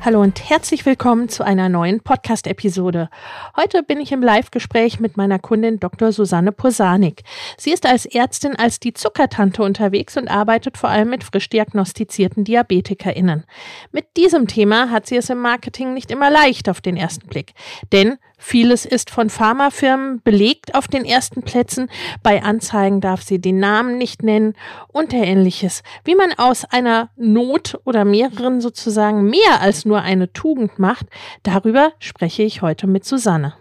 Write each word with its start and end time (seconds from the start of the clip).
Hallo 0.00 0.22
und 0.22 0.48
herzlich 0.48 0.86
willkommen 0.86 1.28
zu 1.28 1.44
einer 1.44 1.68
neuen 1.68 2.00
Podcast-Episode. 2.00 3.10
Heute 3.56 3.82
bin 3.82 4.00
ich 4.00 4.12
im 4.12 4.22
Live-Gespräch 4.22 5.00
mit 5.00 5.16
meiner 5.16 5.40
Kundin 5.40 5.80
Dr. 5.80 6.12
Susanne 6.12 6.52
Posanik. 6.52 7.24
Sie 7.56 7.72
ist 7.72 7.84
als 7.84 8.06
Ärztin 8.06 8.54
als 8.54 8.78
die 8.78 8.94
Zuckertante 8.94 9.60
unterwegs 9.60 10.16
und 10.16 10.28
arbeitet 10.28 10.78
vor 10.78 10.88
allem 10.88 11.10
mit 11.10 11.24
frisch 11.24 11.48
diagnostizierten 11.48 12.44
DiabetikerInnen. 12.44 13.44
Mit 13.90 14.16
diesem 14.16 14.46
Thema 14.46 14.90
hat 14.90 15.06
sie 15.08 15.16
es 15.16 15.30
im 15.30 15.40
Marketing 15.40 15.94
nicht 15.94 16.12
immer 16.12 16.30
leicht 16.30 16.68
auf 16.68 16.80
den 16.80 16.96
ersten 16.96 17.26
Blick. 17.26 17.54
Denn 17.90 18.18
Vieles 18.38 18.86
ist 18.86 19.10
von 19.10 19.30
Pharmafirmen 19.30 20.22
belegt 20.22 20.76
auf 20.76 20.86
den 20.86 21.04
ersten 21.04 21.42
Plätzen. 21.42 21.90
Bei 22.22 22.42
Anzeigen 22.42 23.00
darf 23.00 23.20
sie 23.22 23.40
den 23.40 23.58
Namen 23.58 23.98
nicht 23.98 24.22
nennen 24.22 24.56
und 24.86 25.12
ähnliches. 25.12 25.82
Wie 26.04 26.14
man 26.14 26.32
aus 26.34 26.64
einer 26.64 27.10
Not 27.16 27.78
oder 27.84 28.04
mehreren 28.04 28.60
sozusagen 28.60 29.24
mehr 29.24 29.60
als 29.60 29.84
nur 29.84 30.02
eine 30.02 30.32
Tugend 30.32 30.78
macht, 30.78 31.06
darüber 31.42 31.92
spreche 31.98 32.44
ich 32.44 32.62
heute 32.62 32.86
mit 32.86 33.04
Susanne. 33.04 33.54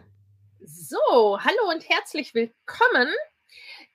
So, 0.61 1.39
hallo 1.39 1.71
und 1.73 1.89
herzlich 1.89 2.35
willkommen. 2.35 3.07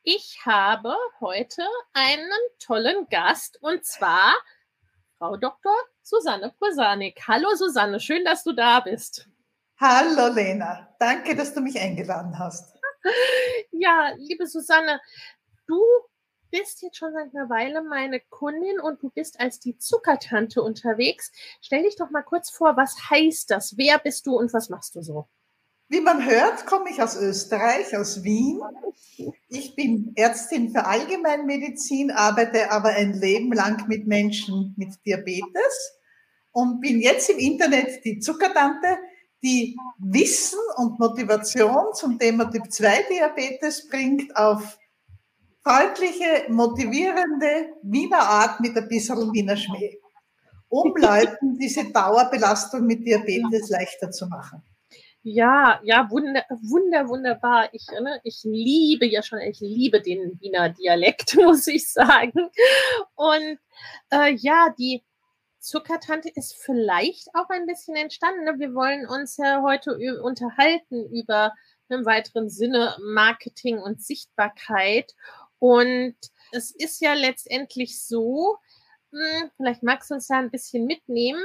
Ich 0.03 0.41
habe 0.45 0.97
heute 1.21 1.63
einen 1.93 2.29
tollen 2.59 3.07
Gast 3.09 3.57
und 3.63 3.85
zwar 3.85 4.35
Frau 5.19 5.37
Dr. 5.37 5.73
Susanne 6.03 6.53
Prosanik. 6.59 7.23
Hallo 7.29 7.55
Susanne, 7.55 8.01
schön, 8.01 8.25
dass 8.25 8.43
du 8.43 8.53
da 8.53 8.81
bist. 8.81 9.29
Hallo 9.85 10.33
Lena, 10.33 10.95
danke, 11.01 11.35
dass 11.35 11.55
du 11.55 11.61
mich 11.61 11.77
eingeladen 11.77 12.39
hast. 12.39 12.79
Ja, 13.73 14.13
liebe 14.17 14.47
Susanne, 14.47 15.01
du 15.67 15.83
bist 16.53 16.83
jetzt 16.83 16.99
schon 16.99 17.13
seit 17.13 17.35
einer 17.35 17.51
Weile 17.51 17.83
meine 17.83 18.21
Kundin 18.31 18.79
und 18.79 19.03
du 19.03 19.11
bist 19.11 19.41
als 19.41 19.59
die 19.59 19.77
Zuckertante 19.79 20.63
unterwegs. 20.63 21.33
Stell 21.61 21.83
dich 21.83 21.97
doch 21.97 22.11
mal 22.11 22.23
kurz 22.23 22.49
vor, 22.49 22.77
was 22.77 22.95
heißt 23.11 23.51
das? 23.51 23.77
Wer 23.77 23.99
bist 23.99 24.25
du 24.29 24.39
und 24.39 24.53
was 24.53 24.69
machst 24.69 24.95
du 24.95 25.03
so? 25.03 25.27
Wie 25.89 26.01
man 26.01 26.25
hört, 26.25 26.65
komme 26.65 26.89
ich 26.89 27.03
aus 27.03 27.17
Österreich, 27.17 27.97
aus 27.97 28.23
Wien. 28.23 28.61
Ich 29.49 29.75
bin 29.75 30.13
Ärztin 30.15 30.71
für 30.71 30.85
Allgemeinmedizin, 30.85 32.13
arbeite 32.13 32.71
aber 32.71 32.91
ein 32.91 33.15
Leben 33.15 33.53
lang 33.53 33.89
mit 33.89 34.07
Menschen 34.07 34.75
mit 34.77 34.95
Diabetes 35.05 35.99
und 36.53 36.81
bin 36.81 37.01
jetzt 37.01 37.29
im 37.31 37.39
Internet 37.39 38.05
die 38.05 38.21
Zuckertante 38.21 38.99
die 39.43 39.77
Wissen 39.99 40.61
und 40.77 40.99
Motivation 40.99 41.93
zum 41.95 42.19
Thema 42.19 42.51
Typ-2-Diabetes 42.51 43.89
bringt 43.89 44.35
auf 44.37 44.79
freundliche, 45.63 46.45
motivierende 46.49 47.75
Wiener 47.83 48.21
Art 48.21 48.61
mit 48.61 48.77
ein 48.77 48.89
bisschen 48.89 49.33
Wiener 49.33 49.57
Schmäh, 49.57 49.99
um 50.69 50.95
Leuten 50.97 51.59
diese 51.59 51.91
Dauerbelastung 51.93 52.87
mit 52.87 53.07
Diabetes 53.07 53.69
leichter 53.69 54.11
zu 54.11 54.27
machen. 54.29 54.63
Ja, 55.25 55.81
ja, 55.85 56.11
wunder, 56.11 56.45
wunder, 56.49 57.09
wunderbar. 57.09 57.69
Ich, 57.73 57.87
ne, 57.93 58.21
ich 58.25 58.41
liebe 58.43 59.07
ja 59.07 59.23
schon, 59.23 59.39
ich 59.39 59.61
liebe 59.61 60.01
den 60.01 60.41
Wiener 60.41 60.71
Dialekt, 60.71 61.37
muss 61.41 61.69
ich 61.69 61.89
sagen. 61.93 62.51
Und 63.15 63.59
äh, 64.11 64.35
ja, 64.35 64.75
die, 64.77 65.05
Zuckertante 65.63 66.29
ist 66.29 66.57
vielleicht 66.57 67.29
auch 67.35 67.49
ein 67.49 67.67
bisschen 67.67 67.95
entstanden. 67.95 68.45
Ne? 68.45 68.59
Wir 68.59 68.75
wollen 68.75 69.07
uns 69.07 69.37
ja 69.37 69.63
heute 69.63 69.97
unterhalten 70.21 71.09
über 71.11 71.53
im 71.89 72.05
weiteren 72.05 72.51
Sinne 72.51 72.97
Marketing 73.01 73.79
und 73.79 74.03
Sichtbarkeit. 74.03 75.15
Und 75.59 76.17
es 76.51 76.73
ist 76.73 77.01
ja 77.01 77.15
letztendlich 77.15 78.03
so, 78.03 78.59
hm, 79.13 79.51
vielleicht 79.57 79.83
magst 79.83 80.11
du 80.11 80.15
uns 80.15 80.27
da 80.27 80.39
ein 80.39 80.51
bisschen 80.51 80.85
mitnehmen, 80.87 81.45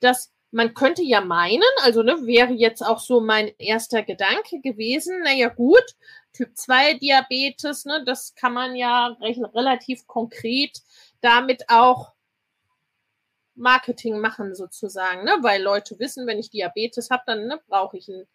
dass 0.00 0.30
man 0.50 0.74
könnte 0.74 1.02
ja 1.02 1.20
meinen, 1.20 1.62
also 1.82 2.02
ne, 2.02 2.26
wäre 2.26 2.52
jetzt 2.52 2.82
auch 2.82 3.00
so 3.00 3.20
mein 3.20 3.48
erster 3.58 4.02
Gedanke 4.02 4.60
gewesen, 4.60 5.20
naja 5.22 5.48
gut, 5.48 5.84
Typ 6.32 6.56
2 6.56 6.94
Diabetes, 6.94 7.84
ne, 7.86 8.04
das 8.04 8.34
kann 8.34 8.52
man 8.52 8.76
ja 8.76 9.16
recht, 9.20 9.40
relativ 9.54 10.06
konkret 10.06 10.82
damit 11.20 11.70
auch 11.70 12.13
Marketing 13.54 14.18
machen 14.18 14.54
sozusagen, 14.54 15.24
ne? 15.24 15.36
weil 15.42 15.62
Leute 15.62 15.98
wissen, 15.98 16.26
wenn 16.26 16.38
ich 16.38 16.50
Diabetes 16.50 17.10
habe, 17.10 17.22
dann 17.26 17.46
ne, 17.46 17.60
brauche 17.68 17.96
ich 17.96 18.08
einen 18.08 18.26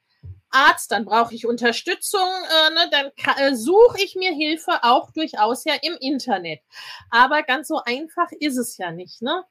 Arzt, 0.50 0.91
dann 0.91 1.06
brauche 1.06 1.34
ich 1.35 1.46
Unterstützung, 1.46 2.22
äh, 2.28 2.74
ne, 2.74 2.90
dann 2.91 3.12
äh, 3.38 3.56
suche 3.56 4.02
ich 4.03 4.16
mir 4.16 4.31
Hilfe 4.31 4.84
auch 4.84 5.12
durchaus 5.12 5.63
ja 5.66 5.75
im 5.81 5.96
Internet. 6.00 6.62
Aber 7.09 7.44
ganz 7.44 7.68
so 7.68 7.81
einfach 7.85 8.31
ist 8.40 8.57
es 8.57 8.78
ja 8.78 8.91
nicht, 8.91 9.22
ne? 9.22 9.44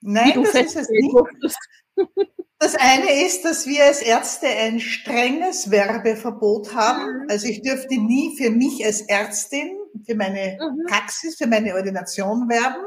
Nein, 0.00 0.44
das 0.44 0.54
ist 0.54 0.76
es 0.76 0.88
nicht. 0.88 1.14
Das 2.60 2.74
eine 2.74 3.24
ist, 3.24 3.44
dass 3.44 3.68
wir 3.68 3.84
als 3.84 4.02
Ärzte 4.02 4.48
ein 4.48 4.80
strenges 4.80 5.70
Werbeverbot 5.70 6.74
haben. 6.74 7.22
Mhm. 7.22 7.26
Also 7.30 7.46
ich 7.46 7.62
dürfte 7.62 7.94
nie 8.00 8.36
für 8.36 8.50
mich 8.50 8.84
als 8.84 9.02
Ärztin, 9.02 9.70
für 10.04 10.16
meine 10.16 10.58
mhm. 10.60 10.86
Praxis, 10.88 11.36
für 11.36 11.46
meine 11.46 11.74
Ordination 11.74 12.48
werben. 12.48 12.84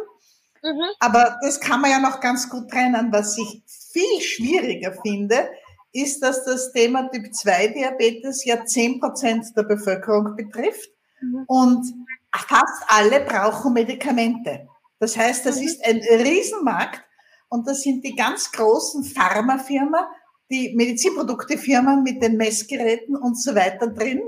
Mhm. 0.63 0.85
Aber 0.99 1.37
das 1.41 1.59
kann 1.59 1.81
man 1.81 1.91
ja 1.91 1.99
noch 1.99 2.19
ganz 2.19 2.49
gut 2.49 2.69
trennen. 2.69 3.11
Was 3.11 3.37
ich 3.37 3.63
viel 3.91 4.21
schwieriger 4.21 4.93
finde, 5.01 5.49
ist, 5.91 6.21
dass 6.21 6.45
das 6.45 6.71
Thema 6.71 7.09
Typ 7.09 7.33
2 7.33 7.67
Diabetes 7.69 8.45
ja 8.45 8.65
10 8.65 8.99
Prozent 8.99 9.45
der 9.55 9.63
Bevölkerung 9.63 10.35
betrifft. 10.35 10.89
Mhm. 11.21 11.43
Und 11.47 11.93
fast 12.33 12.83
alle 12.87 13.21
brauchen 13.21 13.73
Medikamente. 13.73 14.67
Das 14.99 15.17
heißt, 15.17 15.45
das 15.45 15.59
mhm. 15.59 15.65
ist 15.65 15.85
ein 15.85 15.97
Riesenmarkt 15.97 17.03
und 17.49 17.67
das 17.67 17.81
sind 17.81 18.05
die 18.05 18.15
ganz 18.15 18.51
großen 18.51 19.03
Pharmafirmen, 19.03 20.01
die 20.49 20.73
Medizinproduktefirmen 20.75 22.03
mit 22.03 22.21
den 22.21 22.37
Messgeräten 22.37 23.15
und 23.15 23.41
so 23.41 23.55
weiter 23.55 23.87
drin. 23.87 24.21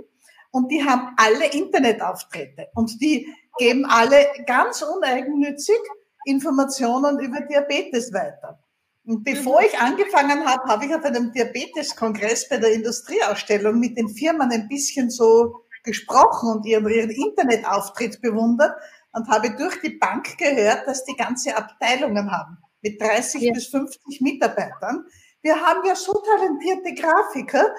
Und 0.51 0.71
die 0.71 0.83
haben 0.83 1.13
alle 1.17 1.47
Internetauftritte 1.51 2.67
und 2.75 3.01
die 3.01 3.27
geben 3.57 3.85
alle 3.85 4.27
ganz 4.45 4.81
uneigennützig 4.81 5.79
Informationen 6.25 7.19
über 7.19 7.41
Diabetes 7.41 8.13
weiter. 8.13 8.59
Und 9.05 9.23
bevor 9.23 9.59
mhm. 9.59 9.67
ich 9.67 9.79
angefangen 9.79 10.45
habe, 10.45 10.63
habe 10.69 10.85
ich 10.85 10.95
auf 10.95 11.03
einem 11.03 11.31
Diabeteskongress 11.31 12.47
bei 12.47 12.57
der 12.57 12.73
Industrieausstellung 12.73 13.79
mit 13.79 13.97
den 13.97 14.09
Firmen 14.09 14.51
ein 14.51 14.67
bisschen 14.69 15.09
so 15.09 15.65
gesprochen 15.83 16.49
und 16.49 16.65
ihren, 16.65 16.87
ihren 16.87 17.09
Internetauftritt 17.09 18.21
bewundert 18.21 18.73
und 19.11 19.27
habe 19.27 19.51
durch 19.55 19.81
die 19.81 19.97
Bank 19.97 20.37
gehört, 20.37 20.87
dass 20.87 21.03
die 21.03 21.15
ganze 21.15 21.55
Abteilungen 21.55 22.31
haben 22.31 22.57
mit 22.81 23.01
30 23.01 23.41
ja. 23.41 23.53
bis 23.53 23.67
50 23.67 24.21
Mitarbeitern. 24.21 25.05
Wir 25.41 25.59
haben 25.59 25.85
ja 25.85 25.95
so 25.95 26.13
talentierte 26.13 26.93
Grafiker 26.93 27.73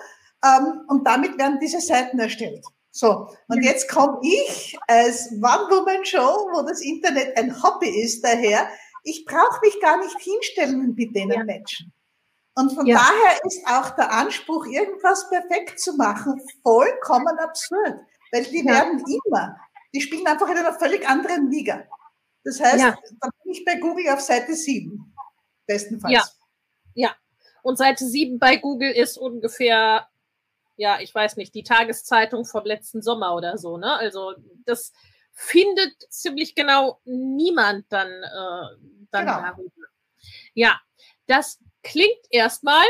ähm, 0.44 0.82
und 0.88 1.06
damit 1.06 1.38
werden 1.38 1.58
diese 1.60 1.80
Seiten 1.80 2.18
erstellt. 2.18 2.64
So, 2.96 3.28
und 3.48 3.64
jetzt 3.64 3.90
komme 3.90 4.20
ich 4.22 4.78
als 4.86 5.28
One-Woman-Show, 5.32 6.48
wo 6.52 6.62
das 6.62 6.80
Internet 6.80 7.36
ein 7.36 7.60
Hobby 7.60 7.88
ist, 7.88 8.22
daher, 8.22 8.68
ich 9.02 9.24
brauche 9.24 9.58
mich 9.64 9.80
gar 9.80 9.98
nicht 9.98 10.16
hinstellen 10.20 10.94
mit 10.94 11.14
denen 11.16 11.32
ja. 11.32 11.44
Menschen. 11.44 11.92
Und 12.54 12.72
von 12.72 12.86
ja. 12.86 12.98
daher 12.98 13.44
ist 13.46 13.66
auch 13.66 13.90
der 13.96 14.12
Anspruch, 14.12 14.66
irgendwas 14.66 15.28
perfekt 15.28 15.80
zu 15.80 15.96
machen, 15.96 16.40
vollkommen 16.62 17.36
absurd. 17.40 17.98
Weil 18.30 18.44
die 18.44 18.64
ja. 18.64 18.74
werden 18.74 19.02
immer, 19.26 19.56
die 19.92 20.00
spielen 20.00 20.28
einfach 20.28 20.48
in 20.48 20.58
einer 20.58 20.74
völlig 20.74 21.04
anderen 21.08 21.50
Liga. 21.50 21.82
Das 22.44 22.60
heißt, 22.60 22.78
ja. 22.78 22.96
dann 23.20 23.30
bin 23.42 23.54
ich 23.54 23.64
bei 23.64 23.74
Google 23.74 24.08
auf 24.10 24.20
Seite 24.20 24.54
7. 24.54 25.12
Bestenfalls. 25.66 26.14
Ja. 26.14 26.24
Ja. 26.94 27.16
Und 27.62 27.76
Seite 27.76 28.06
7 28.06 28.38
bei 28.38 28.54
Google 28.54 28.92
ist 28.92 29.18
ungefähr, 29.18 30.06
ja, 30.76 31.00
ich 31.00 31.14
weiß 31.14 31.36
nicht, 31.36 31.54
die 31.54 31.62
Tageszeitung 31.62 32.44
vom 32.44 32.64
letzten 32.64 33.02
Sommer 33.02 33.34
oder 33.34 33.58
so, 33.58 33.76
ne? 33.76 33.94
Also 33.96 34.34
das 34.64 34.92
findet 35.32 35.94
ziemlich 36.10 36.54
genau 36.54 37.00
niemand 37.04 37.86
dann, 37.90 38.08
äh, 38.08 39.06
dann 39.10 39.26
genau. 39.26 39.40
darüber. 39.40 39.86
Ja, 40.54 40.80
das 41.26 41.58
klingt 41.82 42.26
erstmal 42.30 42.84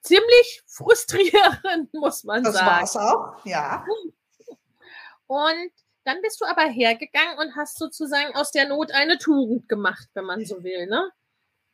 ziemlich 0.00 0.62
frustrierend, 0.66 1.92
muss 1.94 2.24
man 2.24 2.42
das 2.42 2.54
sagen. 2.54 2.66
Das 2.66 2.94
war's 2.94 2.96
auch, 2.96 3.46
ja. 3.46 3.84
Und 5.26 5.72
dann 6.04 6.20
bist 6.20 6.40
du 6.40 6.44
aber 6.44 6.62
hergegangen 6.62 7.38
und 7.38 7.56
hast 7.56 7.78
sozusagen 7.78 8.34
aus 8.34 8.50
der 8.50 8.68
Not 8.68 8.92
eine 8.92 9.18
Tugend 9.18 9.68
gemacht, 9.68 10.08
wenn 10.14 10.24
man 10.24 10.44
so 10.44 10.62
will, 10.64 10.86
ne? 10.86 11.10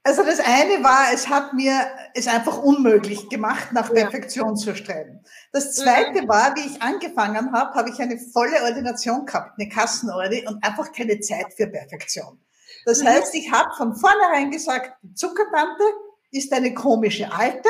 Also 0.08 0.22
das 0.22 0.40
eine 0.40 0.82
war, 0.82 1.12
es 1.12 1.28
hat 1.28 1.52
mir 1.52 1.86
es 2.14 2.28
einfach 2.28 2.62
unmöglich 2.62 3.28
gemacht, 3.28 3.74
nach 3.74 3.92
Perfektion 3.92 4.48
ja. 4.48 4.54
zu 4.54 4.74
streben. 4.74 5.20
Das 5.52 5.74
zweite 5.74 6.22
mhm. 6.22 6.28
war, 6.28 6.56
wie 6.56 6.66
ich 6.66 6.80
angefangen 6.80 7.52
habe, 7.52 7.74
habe 7.74 7.90
ich 7.90 8.00
eine 8.00 8.18
volle 8.18 8.62
Ordination 8.64 9.26
gehabt, 9.26 9.60
eine 9.60 9.68
Kassenordi 9.68 10.46
und 10.48 10.64
einfach 10.64 10.92
keine 10.92 11.20
Zeit 11.20 11.52
für 11.54 11.66
Perfektion. 11.66 12.40
Das 12.86 13.02
mhm. 13.02 13.08
heißt, 13.08 13.34
ich 13.34 13.52
habe 13.52 13.68
von 13.76 13.94
vornherein 13.96 14.50
gesagt, 14.50 14.92
die 15.02 15.12
Zuckertante 15.12 15.84
ist 16.30 16.54
eine 16.54 16.72
komische 16.72 17.30
Alte, 17.30 17.68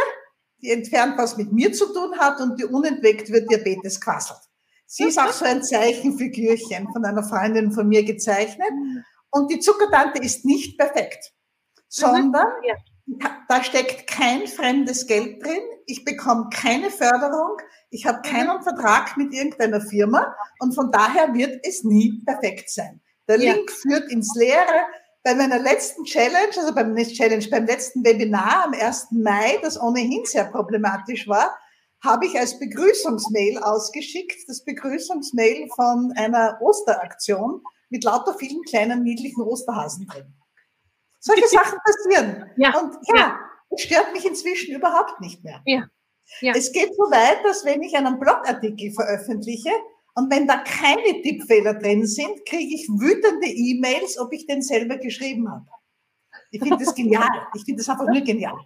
die 0.63 0.71
entfernt 0.71 1.19
was 1.19 1.37
mit 1.39 1.53
mir 1.53 1.73
zu 1.73 1.93
tun 1.93 2.21
hat 2.21 2.41
und 2.41 2.61
die 2.61 2.67
unentwegt 2.67 3.33
wird 3.33 3.51
Diabetes 3.51 4.01
quasselt. 4.01 4.39
Sie 4.87 5.07
ist 5.09 5.19
auch 5.19 5.33
so 5.33 5.45
ein 5.45 5.65
Zeichenfigürchen 5.65 6.87
von 6.93 7.05
einer 7.05 7.25
Freundin 7.25 7.73
von 7.73 7.89
mir 7.89 8.05
gezeichnet. 8.05 8.71
Mhm. 8.71 9.03
Und 9.31 9.51
die 9.51 9.59
Zuckertante 9.59 10.23
ist 10.23 10.45
nicht 10.45 10.79
perfekt, 10.79 11.33
sondern 11.89 12.35
da 13.49 13.65
steckt 13.65 14.07
kein 14.07 14.47
fremdes 14.47 15.07
Geld 15.07 15.43
drin. 15.45 15.63
Ich 15.87 16.05
bekomme 16.05 16.51
keine 16.53 16.91
Förderung. 16.91 17.57
Ich 17.91 18.05
habe 18.07 18.21
keinen 18.21 18.63
Vertrag 18.63 19.17
mit 19.17 19.33
irgendeiner 19.33 19.81
Firma. 19.81 20.35
Und 20.61 20.75
von 20.75 20.93
daher 20.93 21.33
wird 21.33 21.67
es 21.67 21.85
nie 21.85 22.23
perfekt 22.27 22.71
sein. 22.71 23.01
Der 23.27 23.39
Link 23.39 23.71
führt 23.71 24.11
ins 24.11 24.35
Leere. 24.37 24.87
Bei 25.25 25.35
meiner 25.35 25.59
letzten 25.59 26.05
Challenge, 26.05 26.53
also 26.57 26.75
beim 26.75 26.95
Challenge, 26.97 27.45
beim 27.51 27.67
letzten 27.67 28.05
Webinar 28.05 28.65
am 28.67 28.73
1. 28.73 29.09
Mai, 29.11 29.59
das 29.63 29.81
ohnehin 29.81 30.25
sehr 30.25 30.45
problematisch 30.45 31.27
war, 31.27 31.59
habe 32.03 32.27
ich 32.27 32.39
als 32.39 32.59
Begrüßungsmail 32.59 33.59
ausgeschickt, 33.59 34.37
das 34.47 34.65
Begrüßungsmail 34.65 35.69
von 35.75 36.13
einer 36.17 36.59
Osteraktion 36.63 37.63
mit 37.91 38.05
lauter 38.05 38.35
vielen 38.35 38.63
kleinen 38.63 39.03
niedlichen 39.03 39.43
Osterhasen 39.43 40.07
drin. 40.07 40.35
Solche 41.21 41.49
Sachen 41.49 41.79
passieren. 41.85 42.51
Ja, 42.57 42.79
Und 42.79 42.95
ja, 43.09 43.17
ja, 43.17 43.39
es 43.71 43.83
stört 43.83 44.13
mich 44.13 44.25
inzwischen 44.25 44.75
überhaupt 44.75 45.21
nicht 45.21 45.43
mehr. 45.45 45.63
Ja, 45.67 45.89
ja. 46.41 46.53
Es 46.55 46.73
geht 46.73 46.95
so 46.95 47.05
weit, 47.11 47.45
dass 47.45 47.65
wenn 47.65 47.83
ich 47.83 47.97
einen 47.97 48.19
Blogartikel 48.19 48.93
veröffentliche 48.93 49.71
und 50.15 50.31
wenn 50.31 50.47
da 50.47 50.59
keine 50.59 51.23
Tippfehler 51.23 51.75
drin 51.75 52.07
sind, 52.07 52.45
kriege 52.47 52.75
ich 52.75 52.89
wütende 52.89 53.47
E-Mails, 53.47 54.19
ob 54.19 54.33
ich 54.33 54.47
den 54.47 54.63
selber 54.63 54.99
geschrieben 54.99 55.51
habe. 55.51 55.67
Ich 56.51 56.61
finde 56.61 56.85
das 56.85 56.95
genial. 56.95 57.29
Ich 57.55 57.65
finde 57.65 57.81
das 57.81 57.89
einfach 57.89 58.07
nur 58.07 58.21
genial. 58.21 58.59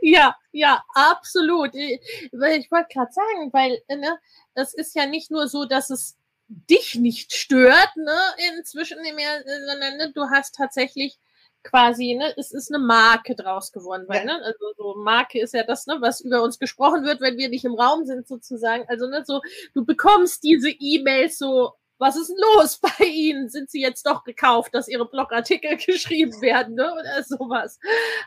ja, 0.00 0.36
ja, 0.52 0.82
absolut. 0.94 1.74
Ich, 1.74 2.00
ich 2.32 2.70
wollte 2.70 2.88
gerade 2.92 3.12
sagen, 3.12 3.52
weil 3.52 3.82
ne, 3.88 4.18
es 4.54 4.74
ist 4.74 4.94
ja 4.94 5.06
nicht 5.06 5.30
nur 5.30 5.48
so, 5.48 5.64
dass 5.64 5.90
es 5.90 6.16
dich 6.48 6.94
nicht 6.96 7.32
stört, 7.34 7.96
ne, 7.96 8.18
inzwischen 8.56 8.98
mehr, 9.14 9.42
sondern 9.68 9.96
ne, 9.96 10.12
du 10.14 10.30
hast 10.30 10.54
tatsächlich 10.54 11.18
quasi, 11.62 12.14
ne, 12.14 12.32
es 12.36 12.52
ist 12.52 12.72
eine 12.72 12.82
Marke 12.84 13.34
draus 13.34 13.72
geworden, 13.72 14.04
weil, 14.06 14.24
ne, 14.24 14.40
also 14.42 14.72
so 14.76 14.94
Marke 14.96 15.40
ist 15.40 15.54
ja 15.54 15.64
das, 15.64 15.86
ne, 15.86 15.96
was 16.00 16.20
über 16.20 16.42
uns 16.42 16.58
gesprochen 16.58 17.04
wird, 17.04 17.20
wenn 17.20 17.36
wir 17.36 17.48
nicht 17.48 17.64
im 17.64 17.74
Raum 17.74 18.04
sind, 18.04 18.28
sozusagen. 18.28 18.84
Also, 18.88 19.08
ne, 19.08 19.24
so, 19.26 19.40
du 19.74 19.84
bekommst 19.84 20.44
diese 20.44 20.70
E-Mails 20.70 21.38
so 21.38 21.72
was 21.98 22.16
ist 22.16 22.28
denn 22.28 22.36
los 22.54 22.78
bei 22.98 23.04
Ihnen? 23.06 23.48
Sind 23.48 23.70
Sie 23.70 23.80
jetzt 23.80 24.06
doch 24.06 24.24
gekauft, 24.24 24.74
dass 24.74 24.88
Ihre 24.88 25.08
Blogartikel 25.08 25.76
geschrieben 25.86 26.40
werden, 26.40 26.74
ne? 26.74 26.92
Oder 26.92 27.22
sowas. 27.22 27.78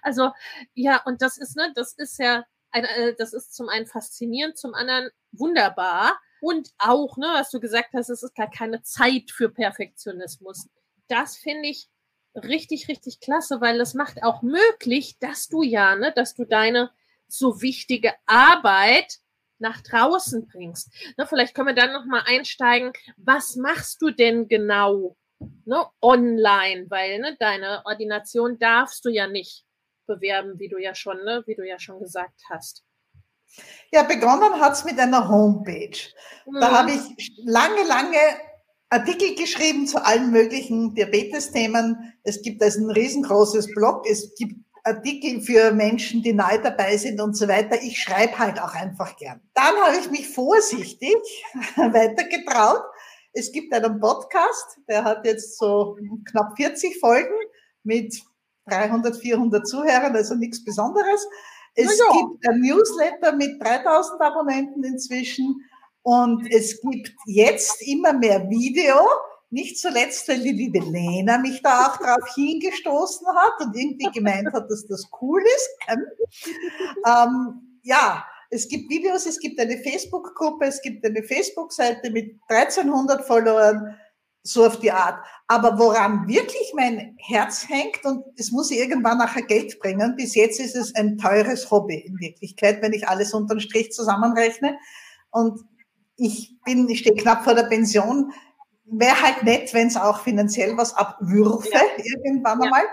Also, 0.02 0.32
ja, 0.74 1.02
und 1.06 1.22
das 1.22 1.38
ist, 1.38 1.56
ne, 1.56 1.72
das 1.76 1.94
ist 1.94 2.20
ja, 2.20 2.46
ein, 2.72 2.86
äh, 2.86 3.16
das 3.18 3.34
ist 3.34 3.56
zum 3.56 3.70
einen 3.70 3.88
faszinierend, 3.88 4.58
zum 4.58 4.74
anderen 4.74 5.10
wunderbar. 5.32 6.20
Und 6.42 6.70
auch, 6.78 7.18
ne, 7.18 7.28
was 7.34 7.52
du 7.52 7.60
gesagt 7.60 7.94
hast, 7.94 8.10
es 8.10 8.24
ist 8.24 8.36
gar 8.36 8.50
keine 8.50 8.82
Zeit 8.82 9.32
für 9.32 9.50
Perfektionismus. 9.50 10.70
Das 11.08 11.38
finde 11.38 11.70
ich 11.70 11.90
richtig, 12.36 12.88
richtig 12.88 13.20
klasse, 13.20 13.62
weil 13.62 13.78
das 13.78 13.94
macht 13.94 14.24
auch 14.24 14.42
möglich, 14.42 15.18
dass 15.20 15.48
du 15.48 15.64
ja, 15.64 15.96
ne, 15.96 16.14
dass 16.16 16.36
du 16.36 16.46
deine 16.46 16.92
so 17.28 17.62
wichtige 17.62 18.14
Arbeit 18.26 19.20
nach 19.60 19.82
draußen 19.82 20.48
bringst. 20.48 20.92
Ne, 21.18 21.28
vielleicht 21.28 21.54
können 21.54 21.68
wir 21.68 21.76
dann 21.76 21.94
nochmal 21.94 22.24
einsteigen. 22.26 22.94
Was 23.18 23.56
machst 23.56 24.02
du 24.02 24.12
denn 24.12 24.48
genau 24.48 25.18
ne, 25.66 25.86
online? 26.02 26.86
Weil 26.90 27.20
ne, 27.20 27.36
deine 27.40 27.86
Ordination 27.86 28.58
darfst 28.58 29.06
du 29.06 29.10
ja 29.10 29.28
nicht 29.28 29.66
bewerben, 30.08 30.60
wie 30.60 30.70
du 30.70 30.78
ja 30.78 30.96
schon, 30.96 31.24
ne, 31.24 31.44
wie 31.46 31.56
du 31.56 31.68
ja 31.68 31.80
schon 31.80 32.00
gesagt 32.00 32.42
hast. 32.50 32.84
Ja, 33.92 34.04
begonnen 34.04 34.60
hat 34.60 34.74
es 34.74 34.86
mit 34.86 35.00
einer 35.00 35.28
Homepage. 35.28 35.98
Mhm. 36.46 36.60
Da 36.60 36.72
habe 36.72 36.92
ich 36.92 37.32
lange, 37.44 37.84
lange 37.88 38.18
Artikel 38.90 39.36
geschrieben 39.36 39.88
zu 39.88 40.04
allen 40.04 40.32
möglichen 40.32 40.96
Diabetes-Themen. 40.96 42.14
Es 42.24 42.42
gibt 42.42 42.62
also 42.64 42.82
ein 42.82 42.92
riesengroßes 42.92 43.74
Blog. 43.74 44.06
Es 44.10 44.34
gibt 44.36 44.56
Artikel 44.84 45.42
für 45.42 45.72
Menschen, 45.72 46.24
die 46.24 46.34
neu 46.34 46.58
dabei 46.62 46.98
sind 46.98 47.22
und 47.22 47.36
so 47.36 47.48
weiter. 47.48 47.82
Ich 47.82 48.02
schreibe 48.02 48.40
halt 48.40 48.60
auch 48.62 48.74
einfach 48.74 49.16
gern. 49.18 49.42
Dann 49.54 49.76
habe 49.76 49.98
ich 49.98 50.10
mich 50.10 50.28
vorsichtig 50.28 51.16
weitergetraut. 51.76 52.84
Es 53.34 53.52
gibt 53.52 53.74
einen 53.74 54.00
Podcast, 54.00 54.80
der 54.88 55.04
hat 55.04 55.26
jetzt 55.26 55.58
so 55.60 55.98
knapp 56.32 56.56
40 56.56 57.00
Folgen 57.00 57.34
mit 57.84 58.20
300, 58.68 59.16
400 59.18 59.68
Zuhörern, 59.68 60.16
also 60.16 60.36
nichts 60.36 60.64
Besonderes. 60.64 61.28
Es 61.76 61.98
ja. 61.98 62.06
gibt 62.12 62.48
ein 62.48 62.62
Newsletter 62.62 63.34
mit 63.34 63.62
3000 63.62 64.22
Abonnenten 64.22 64.84
inzwischen 64.84 65.64
und 66.04 66.52
es 66.52 66.82
gibt 66.82 67.12
jetzt 67.26 67.82
immer 67.88 68.14
mehr 68.14 68.50
Video 68.50 68.96
nicht 69.52 69.80
zuletzt, 69.80 70.28
weil 70.28 70.42
die 70.42 70.52
liebe 70.52 70.80
Lena 70.80 71.38
mich 71.40 71.62
da 71.62 71.88
auch 71.88 71.98
drauf 71.98 72.36
hingestoßen 72.36 73.28
hat 73.28 73.66
und 73.66 73.76
irgendwie 73.76 74.10
gemeint 74.14 74.54
hat, 74.54 74.70
dass 74.70 74.86
das 74.88 75.10
cool 75.22 75.42
ist. 75.42 75.70
ähm, 77.06 77.80
ja, 77.84 78.24
es 78.52 78.68
gibt 78.68 78.90
Videos, 78.90 79.26
es 79.26 79.40
gibt 79.40 79.60
eine 79.60 79.78
Facebook-Gruppe, 79.78 80.66
es 80.66 80.82
gibt 80.82 81.06
eine 81.06 81.24
Facebook-Seite 81.24 82.10
mit 82.12 82.36
1300 82.48 83.26
Followern, 83.26 83.96
so 84.44 84.66
auf 84.66 84.80
die 84.80 84.92
Art. 84.92 85.24
Aber 85.48 85.78
woran 85.80 86.28
wirklich 86.28 86.74
mein 86.76 87.16
Herz 87.18 87.68
hängt, 87.68 88.06
und 88.06 88.24
es 88.38 88.52
muss 88.52 88.72
irgendwann 88.72 89.18
nachher 89.18 89.44
Geld 89.44 89.80
bringen, 89.80 90.16
bis 90.16 90.36
jetzt 90.36 90.60
ist 90.60 90.76
es 90.76 90.96
ein 90.96 91.18
teures 91.18 91.70
Hobby 91.72 91.96
in 91.96 92.20
Wirklichkeit, 92.20 92.82
wenn 92.82 92.94
ich 92.94 93.08
alles 93.08 93.34
unter 93.34 93.56
den 93.56 93.62
Strich 93.62 93.92
zusammenrechne. 93.92 94.78
Und 95.32 95.60
ich 96.18 96.58
bin, 96.66 96.88
ich 96.90 97.00
stehe 97.00 97.16
knapp 97.16 97.44
vor 97.44 97.56
der 97.56 97.64
Pension 97.64 98.32
wäre 98.92 99.22
halt 99.22 99.44
nett, 99.44 99.74
wenn 99.74 99.88
es 99.88 99.98
auch 99.98 100.22
finanziell 100.22 100.76
was 100.78 100.94
abwürfe, 100.94 101.70
ja. 101.72 101.82
irgendwann 101.98 102.62
einmal. 102.62 102.84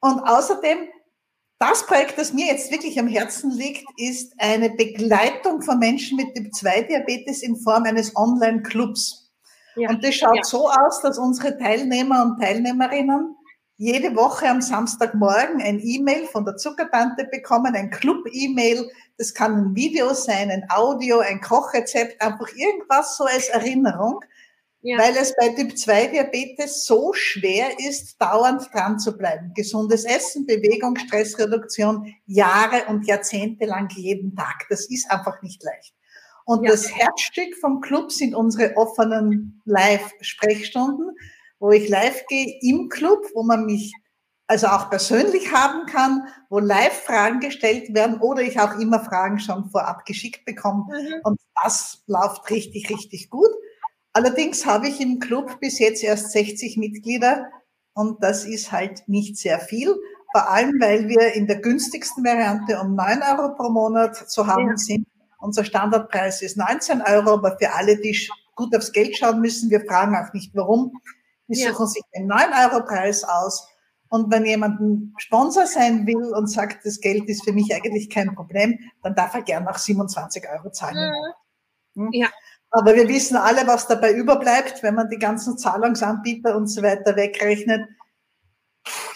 Und 0.00 0.20
außerdem, 0.20 0.88
das 1.58 1.86
Projekt, 1.86 2.18
das 2.18 2.32
mir 2.32 2.46
jetzt 2.46 2.70
wirklich 2.72 2.98
am 2.98 3.06
Herzen 3.06 3.50
liegt, 3.52 3.84
ist 3.96 4.34
eine 4.38 4.70
Begleitung 4.70 5.62
von 5.62 5.78
Menschen 5.78 6.16
mit 6.16 6.34
Typ 6.34 6.52
2 6.52 6.82
Diabetes 6.82 7.42
in 7.42 7.56
Form 7.56 7.84
eines 7.84 8.16
Online-Clubs. 8.16 9.21
Ja. 9.76 9.90
Und 9.90 10.04
das 10.04 10.14
schaut 10.14 10.36
ja. 10.36 10.44
so 10.44 10.68
aus, 10.68 11.00
dass 11.02 11.18
unsere 11.18 11.56
Teilnehmer 11.58 12.22
und 12.24 12.40
Teilnehmerinnen 12.40 13.36
jede 13.76 14.14
Woche 14.14 14.48
am 14.48 14.60
Samstagmorgen 14.60 15.60
ein 15.60 15.80
E-Mail 15.82 16.26
von 16.26 16.44
der 16.44 16.56
Zuckertante 16.56 17.24
bekommen, 17.24 17.74
ein 17.74 17.90
Club-E-Mail. 17.90 18.88
Das 19.18 19.34
kann 19.34 19.54
ein 19.56 19.74
Video 19.74 20.14
sein, 20.14 20.50
ein 20.50 20.66
Audio, 20.70 21.18
ein 21.18 21.40
Kochrezept, 21.40 22.20
einfach 22.22 22.48
irgendwas 22.54 23.16
so 23.16 23.24
als 23.24 23.48
Erinnerung 23.48 24.20
ja. 24.82 24.98
weil 24.98 25.16
es 25.16 25.34
bei 25.36 25.48
Typ 25.50 25.76
2 25.78 26.08
Diabetes 26.08 26.84
so 26.84 27.12
schwer 27.12 27.78
ist, 27.78 28.20
dauernd 28.20 28.68
dran 28.72 28.98
zu 28.98 29.16
bleiben. 29.16 29.52
Gesundes 29.54 30.04
Essen, 30.04 30.46
Bewegung, 30.46 30.96
Stressreduktion, 30.96 32.14
Jahre 32.26 32.84
und 32.88 33.06
Jahrzehnte 33.06 33.66
lang 33.66 33.88
jeden 33.96 34.34
Tag. 34.36 34.66
Das 34.68 34.86
ist 34.90 35.10
einfach 35.10 35.40
nicht 35.42 35.62
leicht. 35.62 35.94
Und 36.44 36.64
ja. 36.64 36.70
das 36.70 36.90
Herzstück 36.94 37.56
vom 37.56 37.80
Club 37.80 38.12
sind 38.12 38.34
unsere 38.34 38.76
offenen 38.76 39.60
Live-Sprechstunden, 39.64 41.16
wo 41.58 41.70
ich 41.70 41.88
live 41.88 42.26
gehe 42.26 42.58
im 42.62 42.88
Club, 42.88 43.24
wo 43.34 43.42
man 43.42 43.66
mich 43.66 43.92
also 44.48 44.66
auch 44.66 44.90
persönlich 44.90 45.52
haben 45.52 45.86
kann, 45.86 46.26
wo 46.50 46.58
Live-Fragen 46.58 47.40
gestellt 47.40 47.94
werden 47.94 48.20
oder 48.20 48.42
ich 48.42 48.60
auch 48.60 48.78
immer 48.78 49.00
Fragen 49.00 49.38
schon 49.38 49.70
vorab 49.70 50.04
geschickt 50.04 50.44
bekomme. 50.44 50.84
Mhm. 50.88 51.20
Und 51.24 51.40
das 51.62 52.02
läuft 52.06 52.50
richtig, 52.50 52.90
richtig 52.90 53.30
gut. 53.30 53.48
Allerdings 54.12 54.66
habe 54.66 54.88
ich 54.88 55.00
im 55.00 55.20
Club 55.20 55.58
bis 55.60 55.78
jetzt 55.78 56.02
erst 56.02 56.32
60 56.32 56.76
Mitglieder 56.76 57.48
und 57.94 58.22
das 58.22 58.44
ist 58.44 58.72
halt 58.72 59.08
nicht 59.08 59.38
sehr 59.38 59.58
viel. 59.58 59.96
Vor 60.32 60.50
allem, 60.50 60.78
weil 60.80 61.08
wir 61.08 61.34
in 61.34 61.46
der 61.46 61.60
günstigsten 61.60 62.24
Variante 62.24 62.78
um 62.80 62.94
9 62.94 63.20
Euro 63.22 63.54
pro 63.54 63.70
Monat 63.70 64.16
zu 64.16 64.46
haben 64.46 64.68
ja. 64.68 64.76
sind. 64.76 65.06
Unser 65.42 65.64
Standardpreis 65.64 66.40
ist 66.40 66.56
19 66.56 67.02
Euro, 67.02 67.34
aber 67.34 67.58
für 67.58 67.72
alle, 67.72 67.98
die 68.00 68.16
gut 68.54 68.74
aufs 68.76 68.92
Geld 68.92 69.16
schauen 69.16 69.40
müssen, 69.40 69.70
wir 69.70 69.84
fragen 69.84 70.14
auch 70.16 70.32
nicht 70.32 70.54
warum, 70.54 70.92
die 71.48 71.60
ja. 71.60 71.70
suchen 71.70 71.88
sich 71.88 72.02
den 72.14 72.26
9 72.26 72.40
Euro 72.64 72.84
Preis 72.84 73.24
aus. 73.24 73.68
Und 74.08 74.30
wenn 74.30 74.44
jemand 74.44 74.80
ein 74.80 75.14
Sponsor 75.16 75.66
sein 75.66 76.06
will 76.06 76.32
und 76.34 76.46
sagt, 76.46 76.86
das 76.86 77.00
Geld 77.00 77.28
ist 77.28 77.44
für 77.44 77.52
mich 77.52 77.74
eigentlich 77.74 78.08
kein 78.08 78.34
Problem, 78.34 78.78
dann 79.02 79.14
darf 79.14 79.34
er 79.34 79.42
gern 79.42 79.66
auch 79.66 79.78
27 79.78 80.44
Euro 80.48 80.70
zahlen. 80.70 81.10
Mhm. 81.94 82.04
Hm? 82.04 82.10
Ja. 82.12 82.28
Aber 82.70 82.94
wir 82.94 83.08
wissen 83.08 83.36
alle, 83.36 83.66
was 83.66 83.86
dabei 83.86 84.12
überbleibt, 84.12 84.82
wenn 84.82 84.94
man 84.94 85.10
die 85.10 85.18
ganzen 85.18 85.58
Zahlungsanbieter 85.58 86.56
und 86.56 86.68
so 86.68 86.82
weiter 86.82 87.16
wegrechnet. 87.16 87.88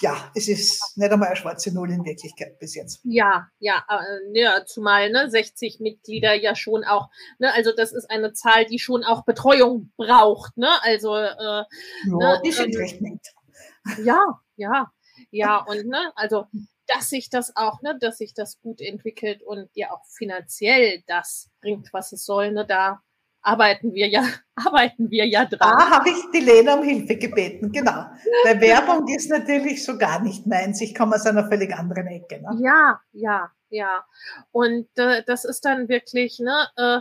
Ja, 0.01 0.31
es 0.35 0.49
ist 0.49 0.97
nicht 0.97 1.11
einmal 1.11 1.29
eine 1.29 1.37
schwarze 1.37 1.75
Null 1.75 1.91
in 1.91 2.05
Wirklichkeit 2.05 2.59
bis 2.59 2.75
jetzt. 2.75 3.01
Ja, 3.05 3.49
ja, 3.59 3.85
äh, 3.89 4.41
ja 4.41 4.65
zumal 4.65 5.11
ne, 5.11 5.31
60 5.31 5.81
Mitglieder 5.81 6.35
ja 6.35 6.55
schon 6.55 6.85
auch, 6.85 7.09
ne, 7.39 7.53
also 7.53 7.73
das 7.75 7.93
ist 7.93 8.11
eine 8.11 8.33
Zahl, 8.33 8.67
die 8.67 8.79
schon 8.79 9.05
auch 9.05 9.25
Betreuung 9.25 9.93
braucht, 9.97 10.57
ne? 10.57 10.69
Also 10.83 11.17
äh, 11.17 11.35
ja, 11.37 11.65
ne, 12.05 12.43
die 12.45 12.53
sind 12.53 12.75
ähm. 12.77 13.21
Ja, 14.05 14.41
ja, 14.57 14.93
ja, 15.31 15.59
und 15.59 15.87
ne, 15.87 16.13
also 16.15 16.47
dass 16.87 17.11
sich 17.11 17.31
das 17.31 17.57
auch, 17.57 17.83
ne, 17.83 17.97
dass 18.01 18.19
sich 18.19 18.35
das 18.35 18.61
gut 18.61 18.81
entwickelt 18.81 19.43
und 19.43 19.69
ja 19.75 19.91
auch 19.93 20.05
finanziell 20.07 21.03
das 21.07 21.51
bringt, 21.61 21.93
was 21.93 22.13
es 22.13 22.25
soll, 22.25 22.53
ne, 22.53 22.65
da 22.67 23.03
arbeiten 23.47 23.95
wir 23.95 24.09
ja, 24.09 24.25
arbeiten 24.57 25.11
wir 25.11 25.27
ja 25.27 25.45
dran. 25.45 25.79
Da 25.79 25.91
habe 25.91 26.11
ich 26.11 26.17
die 26.35 26.41
Lena 26.41 26.75
um 26.75 26.83
Hilfe 26.83 27.17
gebeten, 27.17 27.71
genau. 27.71 28.07
Weil 28.45 28.61
Werbung 28.61 29.07
ist 29.09 29.31
natürlich 29.31 29.85
so 29.85 29.97
gar 29.97 30.21
nicht 30.23 30.47
meins. 30.47 30.81
Ich 30.81 30.95
komme 30.95 31.15
aus 31.15 31.27
einer 31.27 31.49
völlig 31.49 31.73
anderen 31.73 32.09
Ecke. 32.09 32.43
Ne? 32.43 32.59
Ja, 32.61 33.01
ja, 33.13 33.51
ja. 33.71 34.05
Und 34.51 34.89
äh, 34.97 35.23
das 35.25 35.45
ist 35.45 35.65
dann 35.65 35.89
wirklich, 35.89 36.41
ne, 36.41 36.69
äh, 36.77 37.01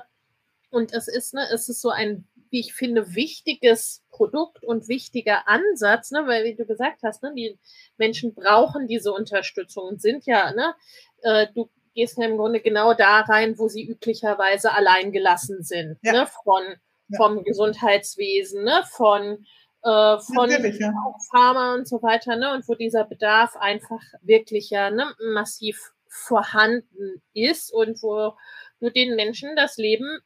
und 0.70 0.94
es 0.94 1.08
ist, 1.08 1.34
ne, 1.34 1.48
es 1.52 1.68
ist 1.68 1.82
so 1.82 1.90
ein, 1.90 2.28
wie 2.52 2.60
ich 2.60 2.74
finde, 2.74 3.16
wichtiges 3.16 4.04
Produkt 4.12 4.64
und 4.64 4.88
wichtiger 4.88 5.48
Ansatz, 5.48 6.12
ne, 6.12 6.28
weil 6.28 6.44
wie 6.46 6.56
du 6.56 6.66
gesagt 6.66 7.02
hast, 7.04 7.24
ne, 7.24 7.34
die 7.36 7.58
Menschen 7.98 8.36
brauchen 8.36 8.88
diese 8.88 9.12
Unterstützung 9.12 9.88
und 9.88 10.02
sind 10.02 10.25
ja, 10.28 10.52
ne, 10.52 10.75
äh, 11.24 11.48
du 11.56 11.70
gehst 11.96 12.18
ja 12.18 12.25
im 12.25 12.38
Grunde 12.38 12.60
genau 12.60 12.94
da 12.94 13.22
rein, 13.22 13.58
wo 13.58 13.68
sie 13.68 13.84
üblicherweise 13.84 14.72
allein 14.74 15.12
gelassen 15.12 15.64
sind, 15.64 15.98
ja. 16.04 16.12
ne, 16.12 16.28
von, 16.44 16.64
ja. 17.08 17.18
vom 17.18 17.44
Gesundheitswesen, 17.44 18.64
ne, 18.64 18.84
von, 18.92 19.46
äh, 19.84 20.18
von 20.20 20.50
ja. 20.50 20.94
Pharma 21.32 21.74
und 21.74 21.88
so 21.88 22.04
weiter, 22.04 22.36
ne, 22.36 22.54
und 22.54 22.68
wo 22.68 22.75
dieser 22.75 23.06
Bedarf 23.06 23.56
einfach 23.56 24.02
wirklich 24.22 24.70
ja 24.70 24.92
ne, 24.92 25.14
massiv 25.34 25.94
vorhanden 26.08 27.22
ist 27.34 27.74
und 27.74 28.04
wo 28.04 28.36
du 28.80 28.90
den 28.90 29.16
Menschen 29.16 29.56
das 29.56 29.78
Leben 29.78 30.20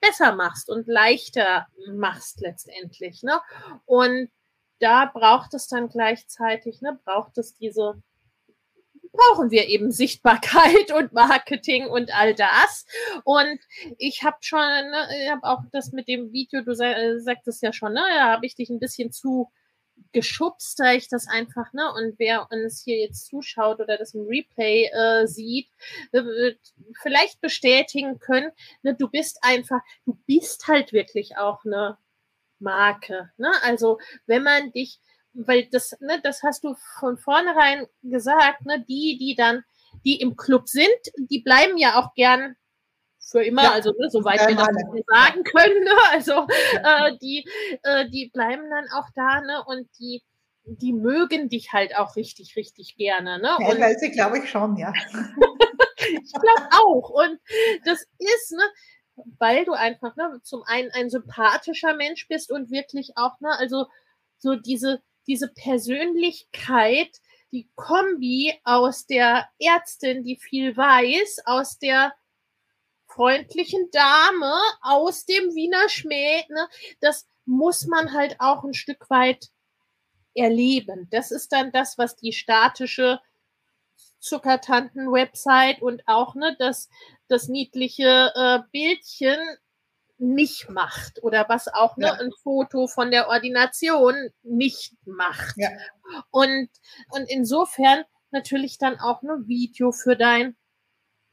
besser 0.00 0.34
machst 0.34 0.68
und 0.68 0.86
leichter 0.86 1.66
machst 1.90 2.40
letztendlich, 2.40 3.22
ne, 3.22 3.40
und 3.86 4.30
da 4.80 5.06
braucht 5.06 5.54
es 5.54 5.68
dann 5.68 5.88
gleichzeitig, 5.88 6.82
ne, 6.82 6.98
braucht 7.04 7.38
es 7.38 7.54
diese 7.54 8.02
brauchen 9.14 9.50
wir 9.50 9.68
eben 9.68 9.90
Sichtbarkeit 9.90 10.92
und 10.92 11.12
Marketing 11.12 11.86
und 11.86 12.14
all 12.14 12.34
das. 12.34 12.84
Und 13.24 13.60
ich 13.98 14.22
habe 14.24 14.36
schon, 14.40 14.58
ne, 14.58 15.08
ich 15.24 15.30
habe 15.30 15.44
auch 15.44 15.60
das 15.72 15.92
mit 15.92 16.08
dem 16.08 16.32
Video, 16.32 16.62
du 16.62 16.72
äh, 16.72 17.20
sagtest 17.20 17.62
ja 17.62 17.72
schon, 17.72 17.92
ne, 17.92 18.02
da 18.16 18.32
habe 18.32 18.46
ich 18.46 18.56
dich 18.56 18.70
ein 18.70 18.80
bisschen 18.80 19.12
zu 19.12 19.50
geschubst, 20.12 20.78
da 20.80 20.92
ich 20.92 21.08
das 21.08 21.28
einfach, 21.28 21.72
ne, 21.72 21.92
und 21.92 22.18
wer 22.18 22.48
uns 22.50 22.82
hier 22.82 22.98
jetzt 22.98 23.26
zuschaut 23.26 23.80
oder 23.80 23.96
das 23.96 24.14
im 24.14 24.26
Replay 24.26 24.90
äh, 24.92 25.26
sieht, 25.26 25.68
wird 26.12 26.58
vielleicht 27.00 27.40
bestätigen 27.40 28.18
können, 28.18 28.50
ne, 28.82 28.94
du 28.94 29.08
bist 29.08 29.38
einfach, 29.42 29.80
du 30.04 30.18
bist 30.26 30.66
halt 30.66 30.92
wirklich 30.92 31.36
auch 31.36 31.64
eine 31.64 31.98
Marke, 32.58 33.30
ne, 33.36 33.50
also 33.62 33.98
wenn 34.26 34.42
man 34.42 34.72
dich 34.72 34.98
weil 35.34 35.68
das, 35.70 35.96
ne, 36.00 36.20
das 36.22 36.42
hast 36.42 36.64
du 36.64 36.74
von 36.98 37.18
vornherein 37.18 37.86
gesagt, 38.02 38.64
ne, 38.64 38.84
die, 38.88 39.18
die 39.18 39.34
dann, 39.36 39.64
die 40.04 40.20
im 40.20 40.36
Club 40.36 40.68
sind, 40.68 40.88
die 41.16 41.40
bleiben 41.40 41.76
ja 41.76 42.00
auch 42.00 42.14
gern 42.14 42.56
für 43.18 43.42
immer, 43.42 43.62
ja, 43.62 43.72
also 43.72 43.90
ne, 43.98 44.10
soweit 44.10 44.46
wir 44.46 44.54
das 44.54 44.66
sagen 45.06 45.44
können, 45.44 45.84
ne, 45.84 45.92
also 46.10 46.46
ja. 46.74 47.08
äh, 47.08 47.18
die, 47.18 47.48
äh, 47.82 48.08
die 48.10 48.30
bleiben 48.32 48.68
dann 48.70 48.86
auch 48.94 49.08
da, 49.14 49.40
ne, 49.40 49.64
und 49.66 49.88
die, 49.98 50.22
die 50.66 50.92
mögen 50.92 51.48
dich 51.48 51.72
halt 51.72 51.96
auch 51.96 52.16
richtig, 52.16 52.56
richtig 52.56 52.96
gerne, 52.96 53.38
ne? 53.38 53.56
Teilweise 53.58 54.10
glaube 54.10 54.38
ich 54.38 54.50
schon, 54.50 54.76
ja. 54.76 54.92
ich 55.98 56.32
glaube 56.32 56.68
auch. 56.72 57.10
Und 57.10 57.38
das 57.84 58.06
ist, 58.18 58.52
ne, 58.52 59.24
weil 59.38 59.64
du 59.64 59.72
einfach, 59.72 60.16
ne, 60.16 60.40
zum 60.42 60.62
einen 60.64 60.90
ein 60.92 61.10
sympathischer 61.10 61.94
Mensch 61.94 62.28
bist 62.28 62.50
und 62.50 62.70
wirklich 62.70 63.12
auch, 63.16 63.40
ne, 63.40 63.50
also 63.58 63.86
so 64.38 64.56
diese, 64.56 65.02
diese 65.26 65.48
Persönlichkeit, 65.48 67.20
die 67.52 67.68
Kombi 67.76 68.52
aus 68.64 69.06
der 69.06 69.48
Ärztin, 69.58 70.24
die 70.24 70.36
viel 70.36 70.76
weiß, 70.76 71.42
aus 71.46 71.78
der 71.78 72.14
freundlichen 73.06 73.90
Dame, 73.92 74.52
aus 74.82 75.24
dem 75.24 75.54
Wiener 75.54 75.88
Schmäh, 75.88 76.42
ne, 76.48 76.68
das 77.00 77.28
muss 77.46 77.86
man 77.86 78.12
halt 78.12 78.36
auch 78.40 78.64
ein 78.64 78.74
Stück 78.74 79.08
weit 79.08 79.50
erleben. 80.34 81.08
Das 81.10 81.30
ist 81.30 81.52
dann 81.52 81.70
das, 81.70 81.96
was 81.96 82.16
die 82.16 82.32
statische 82.32 83.20
Zuckertanten-Website 84.18 85.80
und 85.80 86.02
auch 86.06 86.34
ne, 86.34 86.56
das, 86.58 86.88
das 87.28 87.48
niedliche 87.48 88.32
äh, 88.34 88.58
Bildchen 88.72 89.38
nicht 90.24 90.70
macht 90.70 91.22
oder 91.22 91.46
was 91.48 91.68
auch 91.68 91.96
ne, 91.96 92.06
ja. 92.06 92.12
ein 92.14 92.30
Foto 92.42 92.86
von 92.86 93.10
der 93.10 93.28
Ordination 93.28 94.14
nicht 94.42 94.94
macht. 95.04 95.54
Ja. 95.56 95.70
Und, 96.30 96.68
und 97.10 97.24
insofern 97.28 98.04
natürlich 98.30 98.78
dann 98.78 98.98
auch 98.98 99.22
ein 99.22 99.46
Video 99.46 99.92
für 99.92 100.16
dein 100.16 100.56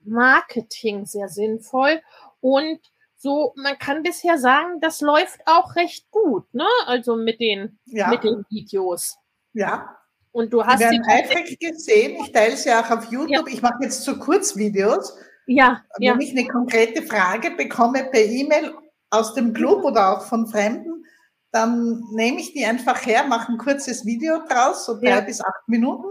Marketing 0.04 1.06
sehr 1.06 1.28
sinnvoll. 1.28 2.02
Und 2.40 2.80
so, 3.18 3.54
man 3.56 3.78
kann 3.78 4.02
bisher 4.02 4.38
sagen, 4.38 4.80
das 4.82 5.02
läuft 5.02 5.42
auch 5.46 5.76
recht 5.76 6.10
gut, 6.10 6.52
ne? 6.54 6.66
Also 6.88 7.16
mit 7.16 7.40
den, 7.40 7.80
ja. 7.86 8.08
mit 8.10 8.24
den 8.24 8.46
Videos. 8.50 9.18
Ja. 9.54 9.98
Und 10.32 10.54
du 10.54 10.64
hast 10.64 10.80
Wir 10.80 10.88
haben 10.88 11.04
eifrig 11.08 11.60
gesehen, 11.60 12.18
ich 12.24 12.32
teile 12.32 12.56
sie 12.56 12.72
auch 12.72 12.90
auf 12.90 13.12
YouTube. 13.12 13.48
Ich 13.50 13.62
mache 13.62 13.84
jetzt 13.84 14.04
so 14.04 14.18
Kurzvideos 14.18 15.18
ja, 15.56 15.84
Wenn 15.98 16.06
ja. 16.06 16.20
ich 16.20 16.32
eine 16.32 16.48
konkrete 16.48 17.02
Frage 17.04 17.52
bekomme 17.52 18.06
per 18.12 18.24
E-Mail 18.24 18.74
aus 19.10 19.34
dem 19.34 19.54
Club 19.54 19.84
oder 19.84 20.18
auch 20.18 20.26
von 20.26 20.48
Fremden, 20.48 21.06
dann 21.52 22.04
nehme 22.12 22.40
ich 22.40 22.54
die 22.54 22.66
einfach 22.66 23.06
her, 23.06 23.26
mache 23.28 23.52
ein 23.52 23.58
kurzes 23.58 24.06
Video 24.06 24.40
draus, 24.48 24.86
so 24.86 24.98
drei 25.00 25.10
ja. 25.10 25.22
bis 25.22 25.42
acht 25.42 25.68
Minuten, 25.68 26.08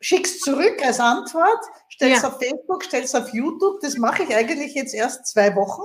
schick's 0.00 0.40
zurück 0.40 0.78
als 0.84 1.00
Antwort, 1.00 1.64
stell's 1.88 2.22
ja. 2.22 2.28
auf 2.28 2.38
Facebook, 2.38 2.84
stell's 2.84 3.14
auf 3.14 3.32
YouTube. 3.32 3.80
Das 3.80 3.96
mache 3.96 4.24
ich 4.24 4.34
eigentlich 4.34 4.74
jetzt 4.74 4.94
erst 4.94 5.26
zwei 5.26 5.56
Wochen 5.56 5.82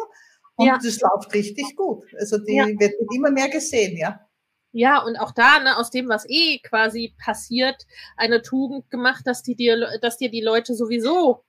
und 0.56 0.68
ja. 0.68 0.78
das 0.84 1.00
läuft 1.00 1.34
richtig 1.34 1.76
gut. 1.78 2.04
Also 2.20 2.38
die 2.38 2.56
ja. 2.56 2.68
wird 2.68 2.94
immer 3.16 3.32
mehr 3.32 3.50
gesehen, 3.50 3.98
ja. 3.98 4.20
Ja, 4.74 5.04
und 5.04 5.18
auch 5.18 5.32
da, 5.32 5.60
ne, 5.60 5.78
aus 5.78 5.92
dem, 5.92 6.08
was 6.08 6.26
eh 6.30 6.60
quasi 6.60 7.14
passiert, 7.24 7.86
eine 8.16 8.42
Tugend 8.42 8.90
gemacht, 8.90 9.24
dass 9.26 9.44
die 9.44 9.56
dir, 9.56 10.00
dass 10.02 10.18
dir 10.18 10.32
die 10.32 10.42
Leute 10.42 10.76
sowieso 10.76 11.44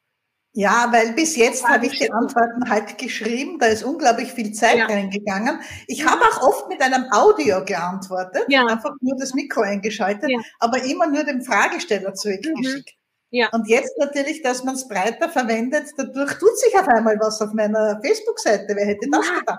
ja, 0.55 0.89
weil 0.91 1.13
bis 1.15 1.37
jetzt 1.37 1.67
habe 1.67 1.87
ich 1.87 1.99
die 1.99 2.13
Antworten 2.13 2.69
halt 2.69 2.99
geschrieben, 2.99 3.59
da 3.59 3.67
ist 3.67 3.85
unglaublich 3.85 4.33
viel 4.33 4.53
Zeit 4.53 4.77
ja. 4.77 4.87
reingegangen. 4.87 5.61
Ich 5.87 6.07
habe 6.07 6.21
auch 6.23 6.43
oft 6.43 6.69
mit 6.69 6.83
einem 6.83 7.07
Audio 7.11 7.65
geantwortet, 7.65 8.45
ja. 8.49 8.67
einfach 8.67 8.93
nur 9.01 9.17
das 9.19 9.33
Mikro 9.33 9.63
eingeschaltet, 9.63 10.31
ja. 10.31 10.39
aber 10.61 10.83
immer 10.83 11.07
nur 11.07 11.25
dem 11.25 11.43
Fragesteller 11.43 12.13
zurückgeschickt. 12.13 12.91
Mhm. 12.91 13.03
Ja. 13.31 13.49
Und 13.53 13.67
jetzt 13.67 13.97
natürlich, 13.99 14.43
dass 14.43 14.63
man 14.63 14.75
es 14.75 14.87
breiter 14.87 15.31
verwendet, 15.31 15.87
dadurch 15.97 16.35
tut 16.35 16.59
sich 16.59 16.79
auf 16.79 16.87
einmal 16.87 17.19
was 17.19 17.41
auf 17.41 17.55
meiner 17.55 17.99
Facebook-Seite. 18.05 18.77
Wer 18.77 18.87
hätte 18.87 19.09
das 19.11 19.27
gedacht? 19.27 19.59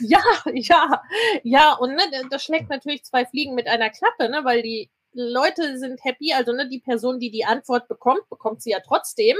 Ja, 0.00 0.20
ja, 0.54 1.02
ja, 1.42 1.72
und 1.74 1.94
ne, 1.94 2.02
das 2.30 2.44
schlägt 2.44 2.70
natürlich 2.70 3.04
zwei 3.04 3.26
Fliegen 3.26 3.54
mit 3.54 3.66
einer 3.66 3.90
Klappe, 3.90 4.30
ne, 4.30 4.40
weil 4.42 4.62
die 4.62 4.90
Leute 5.14 5.78
sind 5.78 6.04
happy, 6.04 6.32
also 6.32 6.52
ne, 6.52 6.68
die 6.68 6.80
Person, 6.80 7.18
die 7.18 7.30
die 7.30 7.44
Antwort 7.44 7.88
bekommt, 7.88 8.28
bekommt 8.28 8.62
sie 8.62 8.70
ja 8.70 8.80
trotzdem, 8.80 9.36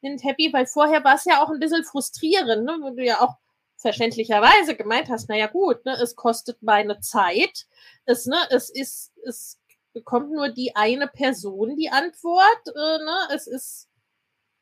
sind 0.00 0.22
happy, 0.22 0.52
weil 0.52 0.66
vorher 0.66 1.02
war 1.04 1.14
es 1.14 1.24
ja 1.24 1.42
auch 1.42 1.50
ein 1.50 1.58
bisschen 1.58 1.84
frustrierend, 1.84 2.64
ne, 2.64 2.78
wo 2.80 2.90
du 2.90 3.04
ja 3.04 3.20
auch 3.20 3.36
verständlicherweise 3.76 4.76
gemeint 4.76 5.08
hast, 5.08 5.28
naja 5.28 5.46
gut, 5.46 5.84
ne, 5.84 5.96
es 6.00 6.16
kostet 6.16 6.62
meine 6.62 7.00
Zeit, 7.00 7.66
es, 8.04 8.26
ne, 8.26 8.38
es 8.50 8.70
ist, 8.70 9.12
es 9.24 9.58
bekommt 9.92 10.30
nur 10.30 10.50
die 10.50 10.76
eine 10.76 11.08
Person 11.08 11.76
die 11.76 11.90
Antwort, 11.90 12.68
äh, 12.68 12.98
ne, 13.04 13.16
es 13.34 13.46
ist 13.46 13.88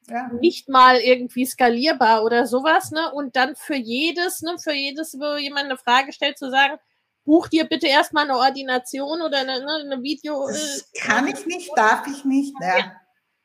ja. 0.08 0.28
nicht 0.40 0.68
mal 0.68 0.98
irgendwie 0.98 1.46
skalierbar 1.46 2.24
oder 2.24 2.46
sowas, 2.46 2.90
ne? 2.90 3.12
Und 3.12 3.36
dann 3.36 3.56
für 3.56 3.74
jedes, 3.74 4.42
ne, 4.42 4.58
für 4.58 4.72
jedes, 4.72 5.18
wo 5.18 5.36
jemand 5.36 5.66
eine 5.66 5.78
Frage 5.78 6.12
stellt, 6.12 6.38
zu 6.38 6.50
sagen, 6.50 6.78
buch 7.24 7.48
dir 7.48 7.64
bitte 7.64 7.86
erstmal 7.86 8.24
eine 8.24 8.36
Ordination 8.36 9.22
oder 9.22 9.38
eine, 9.38 9.60
ne, 9.60 9.92
eine 9.92 10.02
Video. 10.02 10.46
Das 10.46 10.90
äh, 10.92 10.98
kann 11.00 11.26
ich 11.26 11.46
nicht, 11.46 11.70
darf 11.76 12.06
ich 12.06 12.24
nicht. 12.24 12.54
Ja. 12.60 12.78
ja. 12.78 12.92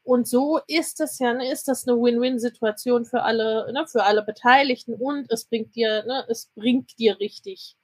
Und 0.03 0.27
so 0.27 0.59
ist 0.67 0.99
das 0.99 1.19
ja, 1.19 1.33
ne, 1.33 1.51
ist 1.51 1.67
das 1.67 1.87
eine 1.87 1.97
Win-Win-Situation 1.97 3.05
für 3.05 3.21
alle, 3.21 3.71
ne, 3.71 3.85
für 3.87 4.03
alle 4.03 4.23
Beteiligten 4.23 4.95
und 4.95 5.31
es 5.31 5.45
bringt 5.45 5.75
dir, 5.75 6.03
ne, 6.05 6.25
es 6.27 6.47
bringt 6.55 6.97
dir 6.97 7.19
richtig, 7.19 7.77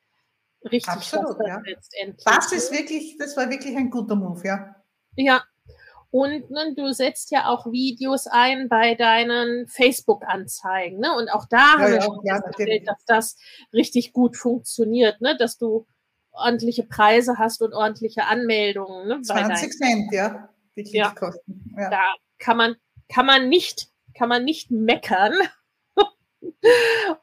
richtig 0.63 0.91
Absolut, 0.91 1.37
ja. 1.45 1.61
letztendlich. 1.65 2.25
Das 2.25 2.51
ist 2.51 2.71
wirklich, 2.71 3.17
das 3.17 3.37
war 3.37 3.49
wirklich 3.49 3.75
ein 3.77 3.89
guter 3.89 4.15
Move, 4.15 4.41
ja. 4.43 4.75
Ja. 5.15 5.43
Und 6.15 6.49
ne, 6.49 6.73
du 6.77 6.93
setzt 6.93 7.31
ja 7.31 7.47
auch 7.47 7.65
Videos 7.65 8.27
ein 8.27 8.69
bei 8.69 8.95
deinen 8.95 9.67
Facebook-Anzeigen, 9.67 10.99
ne? 10.99 11.13
Und 11.17 11.29
auch 11.29 11.45
da 11.49 11.57
ja, 11.57 11.77
haben 11.79 11.91
wir 11.91 12.01
schon 12.01 12.19
ja, 12.23 12.41
festgestellt, 12.41 12.87
dass 12.87 13.03
das 13.05 13.37
richtig 13.73 14.13
gut 14.13 14.37
funktioniert, 14.37 15.19
ne? 15.19 15.35
Dass 15.37 15.57
du 15.57 15.87
ordentliche 16.31 16.83
Preise 16.83 17.37
hast 17.37 17.61
und 17.61 17.73
ordentliche 17.73 18.25
Anmeldungen. 18.25 19.07
Ne, 19.07 19.21
20 19.21 19.71
Cent, 19.71 20.13
ja 20.13 20.49
die 20.75 20.83
Klickkosten. 20.83 21.73
Ja. 21.77 21.89
Da 21.89 22.01
kann 22.39 22.57
man, 22.57 22.75
kann 23.13 23.25
man 23.25 23.49
nicht, 23.49 23.89
kann 24.17 24.29
man 24.29 24.43
nicht 24.43 24.71
meckern. 24.71 25.33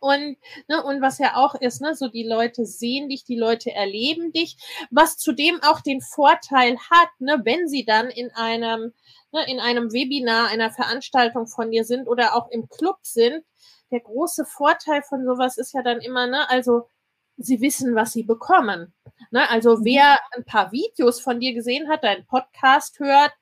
Und, 0.01 0.37
ne, 0.69 0.85
und 0.85 1.01
was 1.01 1.19
ja 1.19 1.37
auch 1.37 1.55
ist, 1.55 1.81
ne, 1.81 1.95
so 1.95 2.09
die 2.09 2.27
Leute 2.27 2.65
sehen 2.65 3.09
dich, 3.09 3.25
die 3.25 3.39
Leute 3.39 3.73
erleben 3.73 4.33
dich, 4.33 4.57
was 4.91 5.17
zudem 5.17 5.61
auch 5.63 5.81
den 5.81 6.01
Vorteil 6.01 6.77
hat, 6.91 7.09
ne, 7.19 7.41
wenn 7.45 7.69
sie 7.69 7.85
dann 7.85 8.11
in 8.11 8.31
einem, 8.33 8.93
ne, 9.33 9.45
in 9.49 9.61
einem 9.61 9.93
Webinar, 9.93 10.49
einer 10.49 10.71
Veranstaltung 10.71 11.47
von 11.47 11.71
dir 11.71 11.85
sind 11.85 12.07
oder 12.09 12.35
auch 12.37 12.51
im 12.51 12.69
Club 12.69 12.99
sind. 13.03 13.45
Der 13.91 14.01
große 14.01 14.47
Vorteil 14.47 15.03
von 15.03 15.25
sowas 15.25 15.59
ist 15.59 15.75
ja 15.75 15.83
dann 15.83 16.01
immer, 16.01 16.27
ne, 16.27 16.49
also 16.49 16.89
sie 17.37 17.61
wissen, 17.61 17.95
was 17.95 18.13
sie 18.13 18.23
bekommen. 18.23 18.93
Ne? 19.31 19.49
Also 19.51 19.77
mhm. 19.77 19.85
wer 19.85 20.19
ein 20.37 20.45
paar 20.45 20.73
Videos 20.73 21.21
von 21.21 21.41
dir 21.41 21.55
gesehen 21.55 21.89
hat, 21.89 22.05
deinen 22.05 22.27
Podcast 22.27 22.99
hört 22.99 23.33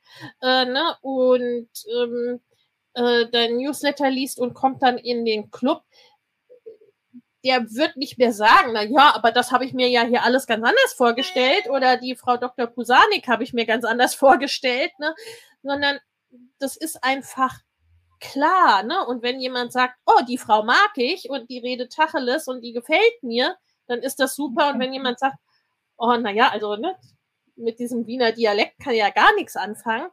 äh, 0.42 0.64
ne? 0.64 0.96
und 1.02 1.68
ähm, 1.94 2.40
äh, 2.94 3.26
dein 3.30 3.56
Newsletter 3.56 4.11
liest 4.11 4.38
und 4.38 4.54
kommt 4.54 4.82
dann 4.82 4.99
in 4.99 5.25
den 5.25 5.50
Club, 5.50 5.82
der 7.44 7.70
wird 7.70 7.97
nicht 7.97 8.18
mehr 8.18 8.32
sagen, 8.32 8.73
na 8.75 8.82
ja, 8.82 9.14
aber 9.14 9.32
das 9.32 9.50
habe 9.50 9.64
ich 9.64 9.73
mir 9.73 9.88
ja 9.88 10.02
hier 10.02 10.25
alles 10.25 10.47
ganz 10.47 10.64
anders 10.64 10.92
vorgestellt 10.94 11.68
oder 11.70 11.97
die 11.97 12.14
Frau 12.14 12.37
Dr. 12.37 12.66
Pusanik 12.66 13.28
habe 13.28 13.44
ich 13.44 13.52
mir 13.52 13.64
ganz 13.64 13.85
anders 13.85 14.14
vorgestellt, 14.16 14.92
ne? 14.99 15.14
sondern 15.62 15.99
das 16.59 16.76
ist 16.76 17.02
einfach 17.02 17.59
klar, 18.20 18.82
ne? 18.82 19.06
Und 19.06 19.23
wenn 19.23 19.40
jemand 19.40 19.73
sagt, 19.73 19.94
oh, 20.06 20.23
die 20.28 20.38
Frau 20.38 20.62
mag 20.62 20.90
ich 20.97 21.30
und 21.30 21.49
die 21.49 21.59
redet 21.59 21.92
Tacheles 21.92 22.47
und 22.49 22.61
die 22.61 22.73
gefällt 22.73 23.23
mir, 23.23 23.56
dann 23.87 24.00
ist 24.00 24.20
das 24.20 24.37
super. 24.37 24.70
Und 24.70 24.78
wenn 24.78 24.92
jemand 24.92 25.18
sagt, 25.18 25.37
oh, 25.97 26.14
naja, 26.16 26.50
also 26.50 26.76
ne, 26.76 26.97
mit 27.56 27.78
diesem 27.78 28.06
Wiener 28.06 28.32
Dialekt 28.32 28.78
kann 28.78 28.94
ja 28.94 29.11
gar 29.11 29.35
nichts 29.35 29.56
anfangen, 29.56 30.11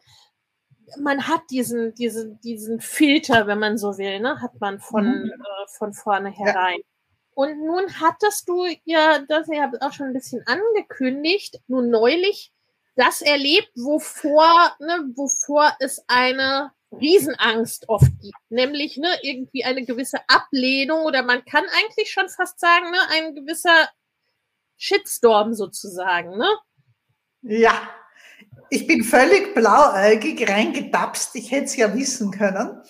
man 0.99 1.27
hat 1.27 1.41
diesen, 1.49 1.93
diesen, 1.95 2.39
diesen 2.41 2.79
Filter, 2.79 3.47
wenn 3.47 3.59
man 3.59 3.77
so 3.77 3.97
will, 3.97 4.19
ne, 4.19 4.41
hat 4.41 4.59
man 4.59 4.79
von, 4.79 5.05
mhm. 5.05 5.31
äh, 5.31 5.67
von 5.77 5.93
vorne 5.93 6.29
herein. 6.29 6.79
Ja. 6.79 6.85
Und 7.33 7.65
nun 7.65 7.99
hattest 7.99 8.49
du 8.49 8.65
ja, 8.85 9.19
das 9.19 9.47
habt 9.47 9.81
auch 9.81 9.93
schon 9.93 10.07
ein 10.07 10.13
bisschen 10.13 10.43
angekündigt, 10.47 11.59
nun 11.67 11.89
neulich 11.89 12.51
das 12.95 13.21
erlebt, 13.21 13.71
wovor, 13.75 14.75
ne, 14.79 15.11
wovor 15.15 15.71
es 15.79 16.03
eine 16.07 16.71
Riesenangst 16.91 17.89
oft 17.89 18.11
gibt, 18.21 18.39
nämlich 18.49 18.97
ne, 18.97 19.09
irgendwie 19.21 19.63
eine 19.63 19.85
gewisse 19.85 20.19
Ablehnung 20.27 21.03
oder 21.03 21.21
man 21.21 21.45
kann 21.45 21.65
eigentlich 21.65 22.11
schon 22.11 22.27
fast 22.29 22.59
sagen, 22.59 22.89
ne, 22.89 22.97
ein 23.11 23.35
gewisser 23.35 23.89
Shitstorm 24.77 25.53
sozusagen, 25.53 26.37
ne? 26.37 26.47
Ja, 27.41 27.89
ich 28.69 28.87
bin 28.87 29.03
völlig 29.03 29.53
blauäugig 29.55 30.49
reingetapst, 30.49 31.35
ich 31.35 31.51
hätte 31.51 31.65
es 31.65 31.75
ja 31.75 31.93
wissen 31.93 32.31
können. 32.31 32.81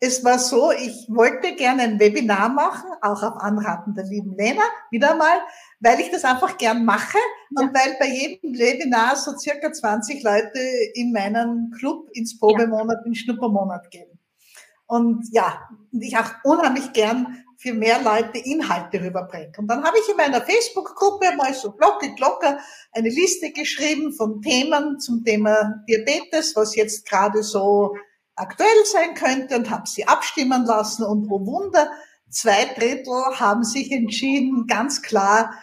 Es 0.00 0.24
war 0.24 0.38
so, 0.38 0.72
ich 0.72 1.06
wollte 1.08 1.54
gerne 1.54 1.82
ein 1.82 2.00
Webinar 2.00 2.48
machen, 2.48 2.90
auch 3.02 3.22
auf 3.22 3.36
Anraten 3.36 3.94
der 3.94 4.04
lieben 4.04 4.36
Lena, 4.36 4.62
wieder 4.90 5.14
mal, 5.14 5.38
weil 5.78 6.00
ich 6.00 6.10
das 6.10 6.24
einfach 6.24 6.58
gern 6.58 6.84
mache 6.84 7.18
und 7.54 7.72
weil 7.72 7.96
bei 8.00 8.08
jedem 8.08 8.58
Webinar 8.58 9.14
so 9.14 9.36
circa 9.38 9.72
20 9.72 10.24
Leute 10.24 10.58
in 10.94 11.12
meinen 11.12 11.70
Club 11.78 12.08
ins 12.14 12.36
Probemonat, 12.38 12.98
ja. 13.00 13.06
in 13.06 13.14
Schnuppermonat 13.14 13.90
gehen. 13.92 14.18
Und 14.86 15.28
ja, 15.30 15.68
ich 15.92 16.16
auch 16.16 16.30
unheimlich 16.42 16.92
gern 16.92 17.44
für 17.62 17.72
mehr 17.72 18.02
Leute 18.02 18.38
Inhalte 18.38 19.00
rüberbringe. 19.00 19.52
Und 19.56 19.68
dann 19.68 19.84
habe 19.84 19.96
ich 19.98 20.08
in 20.10 20.16
meiner 20.16 20.42
Facebook-Gruppe 20.42 21.36
mal 21.36 21.54
so 21.54 21.70
glocke, 21.70 22.12
glocker 22.14 22.58
eine 22.90 23.08
Liste 23.08 23.52
geschrieben 23.52 24.12
von 24.12 24.42
Themen 24.42 24.98
zum 24.98 25.24
Thema 25.24 25.84
Diabetes, 25.88 26.56
was 26.56 26.74
jetzt 26.74 27.08
gerade 27.08 27.44
so 27.44 27.94
aktuell 28.34 28.84
sein 28.84 29.14
könnte 29.14 29.56
und 29.56 29.70
habe 29.70 29.86
sie 29.86 30.06
abstimmen 30.08 30.64
lassen 30.64 31.04
und 31.04 31.30
oh 31.30 31.46
Wunder, 31.46 31.88
zwei 32.30 32.64
Drittel 32.76 33.38
haben 33.38 33.62
sich 33.62 33.92
entschieden, 33.92 34.66
ganz 34.66 35.00
klar 35.00 35.54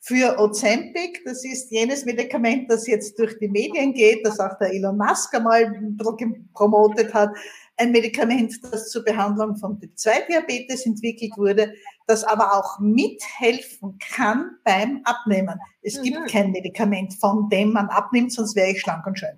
für 0.00 0.38
Ozempic. 0.38 1.22
Das 1.24 1.44
ist 1.44 1.70
jenes 1.70 2.04
Medikament, 2.04 2.68
das 2.70 2.88
jetzt 2.88 3.16
durch 3.18 3.38
die 3.38 3.48
Medien 3.48 3.94
geht, 3.94 4.26
das 4.26 4.40
auch 4.40 4.58
der 4.58 4.72
Elon 4.72 4.98
Musk 4.98 5.32
einmal 5.34 5.72
promotet 6.52 7.14
hat. 7.14 7.30
Ein 7.76 7.92
Medikament, 7.92 8.54
das 8.70 8.90
zur 8.90 9.04
Behandlung 9.04 9.56
von 9.56 9.80
Typ-2-Diabetes 9.80 10.86
entwickelt 10.86 11.32
wurde, 11.36 11.74
das 12.06 12.22
aber 12.24 12.54
auch 12.54 12.78
mithelfen 12.78 13.98
kann 13.98 14.58
beim 14.64 15.00
Abnehmen. 15.04 15.58
Es 15.82 16.00
gibt 16.00 16.20
mhm. 16.20 16.26
kein 16.26 16.50
Medikament, 16.50 17.14
von 17.14 17.48
dem 17.48 17.72
man 17.72 17.88
abnimmt, 17.88 18.32
sonst 18.32 18.56
wäre 18.56 18.70
ich 18.70 18.80
schlank 18.80 19.06
und 19.06 19.18
schön. 19.18 19.36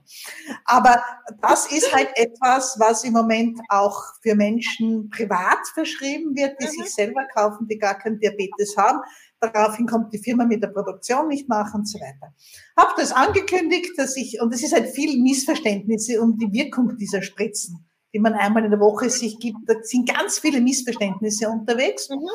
Aber 0.65 1.03
das 1.43 1.71
ist 1.73 1.95
halt 1.95 2.09
etwas, 2.15 2.77
was 2.79 3.05
im 3.05 3.13
Moment 3.13 3.61
auch 3.69 4.01
für 4.23 4.35
Menschen 4.35 5.11
privat 5.11 5.59
verschrieben 5.75 6.37
wird, 6.37 6.61
die 6.61 6.67
mhm. 6.67 6.71
sich 6.71 6.95
selber 6.95 7.25
kaufen, 7.35 7.67
die 7.69 7.79
gar 7.79 7.99
keinen 7.99 8.19
Diabetes 8.19 8.77
haben. 8.77 9.01
Daraufhin 9.41 9.87
kommt 9.87 10.13
die 10.13 10.19
Firma 10.19 10.45
mit 10.45 10.63
der 10.63 10.69
Produktion 10.69 11.29
nicht 11.29 11.49
nach 11.49 11.75
und 11.75 11.89
so 11.89 11.99
weiter. 11.99 12.35
Habe 12.77 12.93
das 12.97 13.13
angekündigt, 13.13 13.93
dass 13.97 14.17
ich, 14.17 14.41
und 14.41 14.53
es 14.55 14.63
ist 14.63 14.73
halt 14.73 14.89
viel 14.89 15.21
Missverständnisse 15.21 16.21
um 16.21 16.39
die 16.39 16.53
Wirkung 16.53 16.97
dieser 16.97 17.23
Spritzen, 17.23 17.86
die 18.17 18.21
man 18.21 18.33
einmal 18.33 18.65
in 18.65 18.71
der 18.71 18.81
Woche 18.81 19.11
sich 19.11 19.39
gibt. 19.39 19.59
Da 19.67 19.75
sind 19.83 20.09
ganz 20.09 20.39
viele 20.39 20.63
Missverständnisse 20.63 21.51
unterwegs. 21.51 22.09
Mhm. 22.09 22.27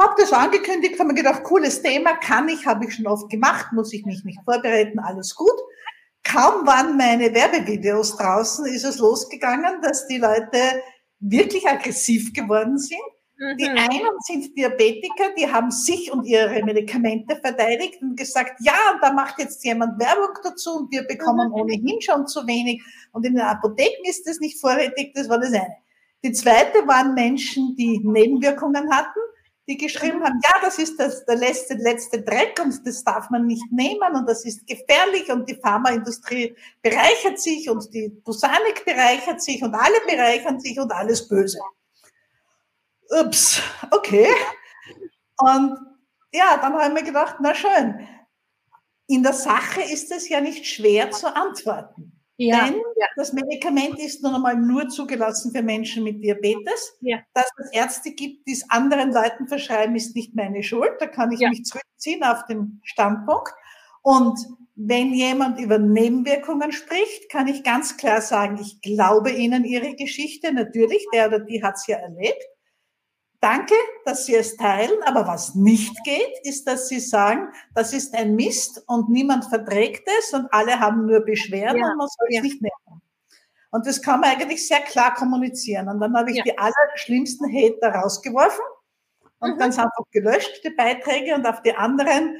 Habe 0.00 0.14
das 0.18 0.32
angekündigt, 0.32 1.00
habe 1.00 1.08
mir 1.08 1.14
gedacht, 1.14 1.42
cooles 1.42 1.82
Thema, 1.82 2.16
kann 2.18 2.48
ich, 2.48 2.64
habe 2.64 2.84
ich 2.84 2.94
schon 2.94 3.08
oft 3.08 3.28
gemacht, 3.28 3.72
muss 3.72 3.92
ich 3.92 4.04
mich 4.04 4.22
nicht 4.22 4.38
vorbereiten, 4.44 5.00
alles 5.00 5.34
gut. 5.34 5.58
Kaum 6.22 6.64
waren 6.64 6.96
meine 6.96 7.34
Werbevideos 7.34 8.16
draußen, 8.16 8.66
ist 8.66 8.84
es 8.84 8.98
losgegangen, 8.98 9.80
dass 9.82 10.06
die 10.06 10.18
Leute 10.18 10.82
wirklich 11.18 11.66
aggressiv 11.66 12.32
geworden 12.32 12.78
sind 12.78 13.00
die 13.38 13.68
mhm. 13.68 13.76
einen 13.76 14.18
sind 14.20 14.56
Diabetiker, 14.56 15.34
die 15.36 15.50
haben 15.50 15.70
sich 15.70 16.10
und 16.10 16.24
ihre 16.24 16.62
Medikamente 16.64 17.36
verteidigt 17.36 18.00
und 18.00 18.16
gesagt, 18.16 18.58
ja, 18.60 18.72
da 19.02 19.12
macht 19.12 19.38
jetzt 19.38 19.62
jemand 19.62 20.00
Werbung 20.00 20.38
dazu 20.42 20.78
und 20.78 20.90
wir 20.90 21.02
bekommen 21.02 21.48
mhm. 21.48 21.54
ohnehin 21.54 22.00
schon 22.00 22.26
zu 22.26 22.46
wenig. 22.46 22.82
Und 23.12 23.26
in 23.26 23.34
den 23.34 23.42
Apotheken 23.42 24.08
ist 24.08 24.26
das 24.26 24.40
nicht 24.40 24.58
vorrätig, 24.58 25.12
das 25.14 25.28
war 25.28 25.38
das 25.38 25.52
eine. 25.52 25.76
Die 26.24 26.32
zweite 26.32 26.86
waren 26.86 27.12
Menschen, 27.12 27.76
die 27.76 28.00
Nebenwirkungen 28.02 28.90
hatten, 28.90 29.20
die 29.68 29.76
geschrieben 29.76 30.20
mhm. 30.20 30.24
haben, 30.24 30.40
ja, 30.42 30.60
das 30.62 30.78
ist 30.78 30.98
das, 30.98 31.26
der 31.26 31.36
letzte, 31.36 31.74
letzte 31.74 32.22
Dreck 32.22 32.58
und 32.64 32.86
das 32.86 33.04
darf 33.04 33.28
man 33.28 33.46
nicht 33.46 33.70
nehmen 33.70 34.14
und 34.14 34.26
das 34.26 34.46
ist 34.46 34.66
gefährlich 34.66 35.30
und 35.30 35.46
die 35.46 35.56
Pharmaindustrie 35.56 36.56
bereichert 36.80 37.38
sich 37.38 37.68
und 37.68 37.92
die 37.92 38.08
Busanik 38.08 38.86
bereichert 38.86 39.42
sich 39.42 39.62
und 39.62 39.74
alle 39.74 40.00
bereichern 40.06 40.58
sich 40.58 40.80
und 40.80 40.90
alles 40.90 41.28
böse 41.28 41.58
ups, 43.10 43.60
okay. 43.90 44.28
Und 45.38 45.78
ja, 46.32 46.58
dann 46.60 46.74
habe 46.74 46.88
ich 46.88 46.92
mir 46.92 47.04
gedacht, 47.04 47.36
na 47.40 47.54
schön, 47.54 48.06
in 49.06 49.22
der 49.22 49.32
Sache 49.32 49.82
ist 49.82 50.10
es 50.12 50.28
ja 50.28 50.40
nicht 50.40 50.66
schwer 50.66 51.10
zu 51.10 51.34
antworten. 51.34 52.12
Ja, 52.38 52.66
Denn 52.66 52.82
das 53.16 53.32
Medikament 53.32 53.98
ist 53.98 54.22
nun 54.22 54.34
einmal 54.34 54.56
nur 54.56 54.88
zugelassen 54.88 55.52
für 55.52 55.62
Menschen 55.62 56.04
mit 56.04 56.22
Diabetes. 56.22 56.96
Ja. 57.00 57.20
Dass 57.32 57.48
es 57.58 57.72
Ärzte 57.72 58.10
gibt, 58.10 58.46
die 58.46 58.52
es 58.52 58.68
anderen 58.68 59.10
Leuten 59.12 59.48
verschreiben, 59.48 59.96
ist 59.96 60.14
nicht 60.14 60.34
meine 60.34 60.62
Schuld. 60.62 60.92
Da 60.98 61.06
kann 61.06 61.32
ich 61.32 61.40
ja. 61.40 61.48
mich 61.48 61.64
zurückziehen 61.64 62.22
auf 62.24 62.44
den 62.44 62.80
Standpunkt. 62.84 63.54
Und 64.02 64.38
wenn 64.74 65.14
jemand 65.14 65.58
über 65.58 65.78
Nebenwirkungen 65.78 66.72
spricht, 66.72 67.30
kann 67.30 67.48
ich 67.48 67.64
ganz 67.64 67.96
klar 67.96 68.20
sagen, 68.20 68.58
ich 68.60 68.82
glaube 68.82 69.30
Ihnen 69.30 69.64
Ihre 69.64 69.94
Geschichte. 69.94 70.52
Natürlich, 70.52 71.06
der 71.14 71.28
oder 71.28 71.40
die 71.40 71.62
hat 71.62 71.76
es 71.76 71.86
ja 71.86 71.96
erlebt. 71.96 72.44
Danke, 73.40 73.74
dass 74.04 74.26
Sie 74.26 74.34
es 74.34 74.56
teilen, 74.56 75.02
aber 75.04 75.26
was 75.26 75.54
nicht 75.54 75.94
geht, 76.04 76.32
ist, 76.42 76.66
dass 76.66 76.88
Sie 76.88 77.00
sagen, 77.00 77.48
das 77.74 77.92
ist 77.92 78.14
ein 78.14 78.34
Mist 78.34 78.82
und 78.86 79.10
niemand 79.10 79.44
verträgt 79.44 80.08
es 80.18 80.32
und 80.32 80.46
alle 80.52 80.80
haben 80.80 81.06
nur 81.06 81.20
Beschwerden 81.20 81.78
ja, 81.78 81.90
und 81.90 81.98
man 81.98 82.08
soll 82.08 82.28
es 82.30 82.36
ja. 82.36 82.42
nicht 82.42 82.62
nehmen. 82.62 83.02
Und 83.70 83.86
das 83.86 84.00
kann 84.00 84.20
man 84.20 84.30
eigentlich 84.30 84.66
sehr 84.66 84.80
klar 84.80 85.14
kommunizieren. 85.14 85.88
Und 85.88 86.00
dann 86.00 86.16
habe 86.16 86.30
ich 86.30 86.38
ja. 86.38 86.44
die 86.44 86.56
allerschlimmsten 86.56 87.46
Hater 87.52 87.90
rausgeworfen 87.90 88.64
und 89.40 89.54
mhm. 89.54 89.58
ganz 89.58 89.78
einfach 89.78 90.04
gelöscht, 90.12 90.62
die 90.64 90.70
Beiträge. 90.70 91.34
Und 91.34 91.46
auf 91.46 91.60
die 91.62 91.74
anderen 91.74 92.36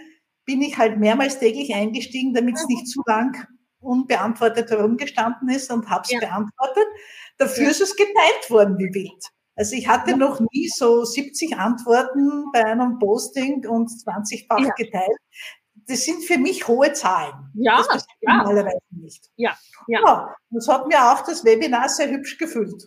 bin 0.47 0.63
ich 0.63 0.79
halt 0.79 0.99
mehrmals 0.99 1.39
täglich 1.39 1.75
eingestiegen, 1.75 2.33
damit 2.33 2.57
es 2.57 2.63
mhm. 2.63 2.75
nicht 2.75 2.89
zu 2.89 3.03
lang 3.07 3.47
unbeantwortet 3.81 4.71
herumgestanden 4.71 5.49
ist 5.51 5.71
und 5.71 5.91
habe 5.91 6.03
es 6.05 6.13
ja. 6.13 6.21
beantwortet. 6.21 6.87
Dafür 7.39 7.65
ja. 7.65 7.71
ist 7.71 7.81
es 7.81 7.95
geteilt 7.97 8.51
worden 8.51 8.79
wie 8.79 8.95
wild. 8.95 9.25
Also 9.57 9.75
ich 9.75 9.88
hatte 9.88 10.12
ja. 10.12 10.16
noch 10.16 10.38
nie 10.53 10.69
so 10.69 11.05
70 11.05 11.57
Antworten 11.57 12.45
bei 12.53 12.64
einem 12.64 12.99
Posting 12.99 13.66
und 13.66 13.88
20-fach 13.88 14.61
ja. 14.61 14.73
geteilt. 14.75 15.19
Das 15.88 16.05
sind 16.05 16.25
für 16.25 16.38
mich 16.38 16.69
hohe 16.69 16.92
Zahlen. 16.92 17.51
Ja, 17.55 17.83
das 17.90 18.07
ja. 18.21 18.37
normalerweise 18.37 18.79
nicht. 18.90 19.25
Ja, 19.37 19.57
ja. 19.88 20.01
ja. 20.05 20.35
Das 20.51 20.69
hat 20.69 20.87
mir 20.87 21.12
auch 21.12 21.25
das 21.25 21.45
Webinar 21.45 21.88
sehr 21.88 22.11
hübsch 22.11 22.38
gefüllt. 22.38 22.87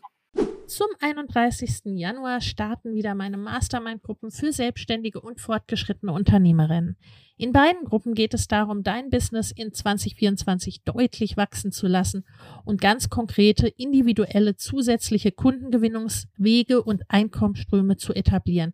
Zum 0.67 0.87
31. 0.99 1.81
Januar 1.85 2.41
starten 2.41 2.93
wieder 2.93 3.15
meine 3.15 3.37
Mastermind-Gruppen 3.37 4.29
für 4.29 4.51
selbstständige 4.51 5.19
und 5.19 5.41
fortgeschrittene 5.41 6.13
Unternehmerinnen. 6.13 6.97
In 7.41 7.53
beiden 7.53 7.85
Gruppen 7.85 8.15
geht 8.15 8.33
es 8.33 8.49
darum, 8.49 8.83
dein 8.83 9.09
Business 9.09 9.51
in 9.51 9.71
2024 9.71 10.83
deutlich 10.83 11.37
wachsen 11.37 11.71
zu 11.71 11.87
lassen 11.87 12.25
und 12.65 12.81
ganz 12.81 13.07
konkrete, 13.07 13.69
individuelle, 13.69 14.57
zusätzliche 14.57 15.31
Kundengewinnungswege 15.31 16.83
und 16.83 17.03
Einkommensströme 17.07 17.95
zu 17.95 18.13
etablieren, 18.13 18.73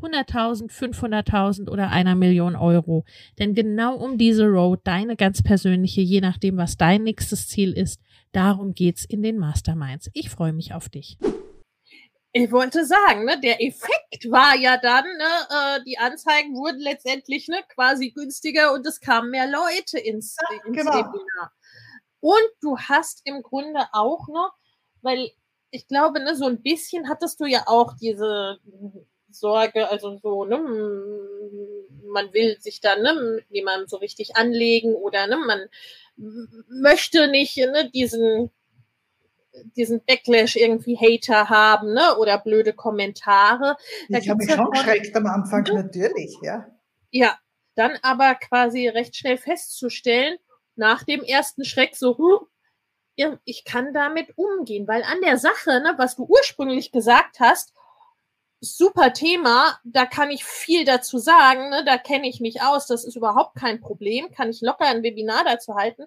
100.000, 0.00 0.70
500.000 0.70 1.70
oder 1.70 1.90
einer 1.90 2.14
Million 2.14 2.56
Euro. 2.56 3.04
Denn 3.38 3.54
genau 3.54 3.96
um 3.96 4.18
diese 4.18 4.46
Road, 4.46 4.80
deine 4.84 5.16
ganz 5.16 5.42
persönliche, 5.42 6.00
je 6.00 6.20
nachdem, 6.20 6.56
was 6.56 6.76
dein 6.76 7.02
nächstes 7.02 7.48
Ziel 7.48 7.72
ist, 7.72 8.00
darum 8.32 8.74
geht's 8.74 9.04
in 9.04 9.22
den 9.22 9.38
Masterminds. 9.38 10.10
Ich 10.12 10.30
freue 10.30 10.52
mich 10.52 10.74
auf 10.74 10.88
dich. 10.88 11.18
Ich 12.32 12.52
wollte 12.52 12.84
sagen, 12.84 13.24
ne, 13.24 13.40
der 13.40 13.62
Effekt 13.62 14.30
war 14.30 14.54
ja 14.54 14.76
dann, 14.76 15.04
ne, 15.04 15.78
äh, 15.78 15.84
die 15.84 15.98
Anzeigen 15.98 16.54
wurden 16.54 16.78
letztendlich 16.78 17.48
ne, 17.48 17.62
quasi 17.74 18.10
günstiger 18.10 18.74
und 18.74 18.86
es 18.86 19.00
kamen 19.00 19.30
mehr 19.30 19.50
Leute 19.50 19.98
ins, 19.98 20.36
ja, 20.40 20.56
ins 20.66 20.76
genau. 20.76 20.92
Webinar. 20.92 21.52
Und 22.20 22.50
du 22.60 22.78
hast 22.78 23.22
im 23.24 23.42
Grunde 23.42 23.86
auch 23.92 24.28
noch, 24.28 24.52
weil 25.00 25.30
ich 25.70 25.86
glaube, 25.88 26.20
ne, 26.20 26.34
so 26.34 26.46
ein 26.46 26.62
bisschen 26.62 27.08
hattest 27.08 27.40
du 27.40 27.46
ja 27.46 27.64
auch 27.66 27.94
diese 28.00 28.58
Sorge, 29.40 29.88
also 29.90 30.18
so, 30.22 30.44
ne, 30.44 30.58
man 32.04 32.32
will 32.32 32.60
sich 32.60 32.80
dann 32.80 33.02
ne, 33.02 33.14
mit 33.36 33.46
jemandem 33.50 33.88
so 33.88 33.96
richtig 33.96 34.36
anlegen 34.36 34.94
oder 34.94 35.26
ne, 35.26 35.36
man 35.36 35.68
möchte 36.68 37.28
nicht 37.28 37.56
ne, 37.56 37.90
diesen 37.90 38.50
diesen 39.76 40.04
Backlash 40.04 40.56
irgendwie 40.56 40.96
Hater 40.96 41.48
haben, 41.48 41.92
ne? 41.92 42.16
Oder 42.18 42.38
blöde 42.38 42.72
Kommentare. 42.72 43.76
Da 44.08 44.18
ich 44.18 44.28
habe 44.28 44.38
mich 44.44 44.52
schon 44.52 44.70
geschreckt 44.70 45.16
am 45.16 45.26
Anfang, 45.26 45.66
mhm. 45.68 45.74
natürlich, 45.74 46.36
ja. 46.42 46.66
Ja, 47.10 47.38
dann 47.74 47.98
aber 48.02 48.34
quasi 48.34 48.88
recht 48.88 49.16
schnell 49.16 49.38
festzustellen, 49.38 50.36
nach 50.76 51.04
dem 51.04 51.22
ersten 51.22 51.64
Schreck 51.64 51.96
so, 51.96 52.18
huh, 52.18 52.46
ich 53.44 53.64
kann 53.64 53.92
damit 53.92 54.36
umgehen, 54.36 54.86
weil 54.86 55.02
an 55.02 55.20
der 55.24 55.38
Sache, 55.38 55.80
ne, 55.80 55.94
was 55.96 56.16
du 56.16 56.24
ursprünglich 56.24 56.92
gesagt 56.92 57.40
hast, 57.40 57.72
super 58.60 59.12
Thema, 59.12 59.78
da 59.84 60.06
kann 60.06 60.30
ich 60.30 60.44
viel 60.44 60.84
dazu 60.84 61.18
sagen, 61.18 61.70
ne, 61.70 61.84
da 61.84 61.98
kenne 61.98 62.28
ich 62.28 62.40
mich 62.40 62.62
aus, 62.62 62.86
das 62.86 63.04
ist 63.04 63.16
überhaupt 63.16 63.54
kein 63.54 63.80
Problem, 63.80 64.30
kann 64.32 64.50
ich 64.50 64.60
locker 64.60 64.86
ein 64.86 65.02
Webinar 65.02 65.44
dazu 65.44 65.74
halten 65.74 66.06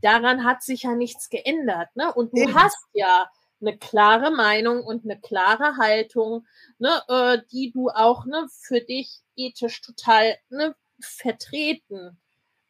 daran 0.00 0.44
hat 0.44 0.62
sich 0.62 0.82
ja 0.82 0.94
nichts 0.94 1.30
geändert. 1.30 1.88
Ne? 1.94 2.12
Und 2.12 2.32
du 2.32 2.42
Eben. 2.42 2.54
hast 2.54 2.78
ja 2.92 3.28
eine 3.60 3.76
klare 3.76 4.30
Meinung 4.30 4.84
und 4.84 5.04
eine 5.04 5.18
klare 5.18 5.76
Haltung, 5.78 6.46
ne, 6.78 7.02
äh, 7.08 7.38
die 7.50 7.70
du 7.72 7.88
auch 7.88 8.26
ne, 8.26 8.46
für 8.50 8.80
dich 8.80 9.20
ethisch 9.34 9.80
total 9.80 10.36
ne, 10.50 10.76
vertreten, 11.00 12.18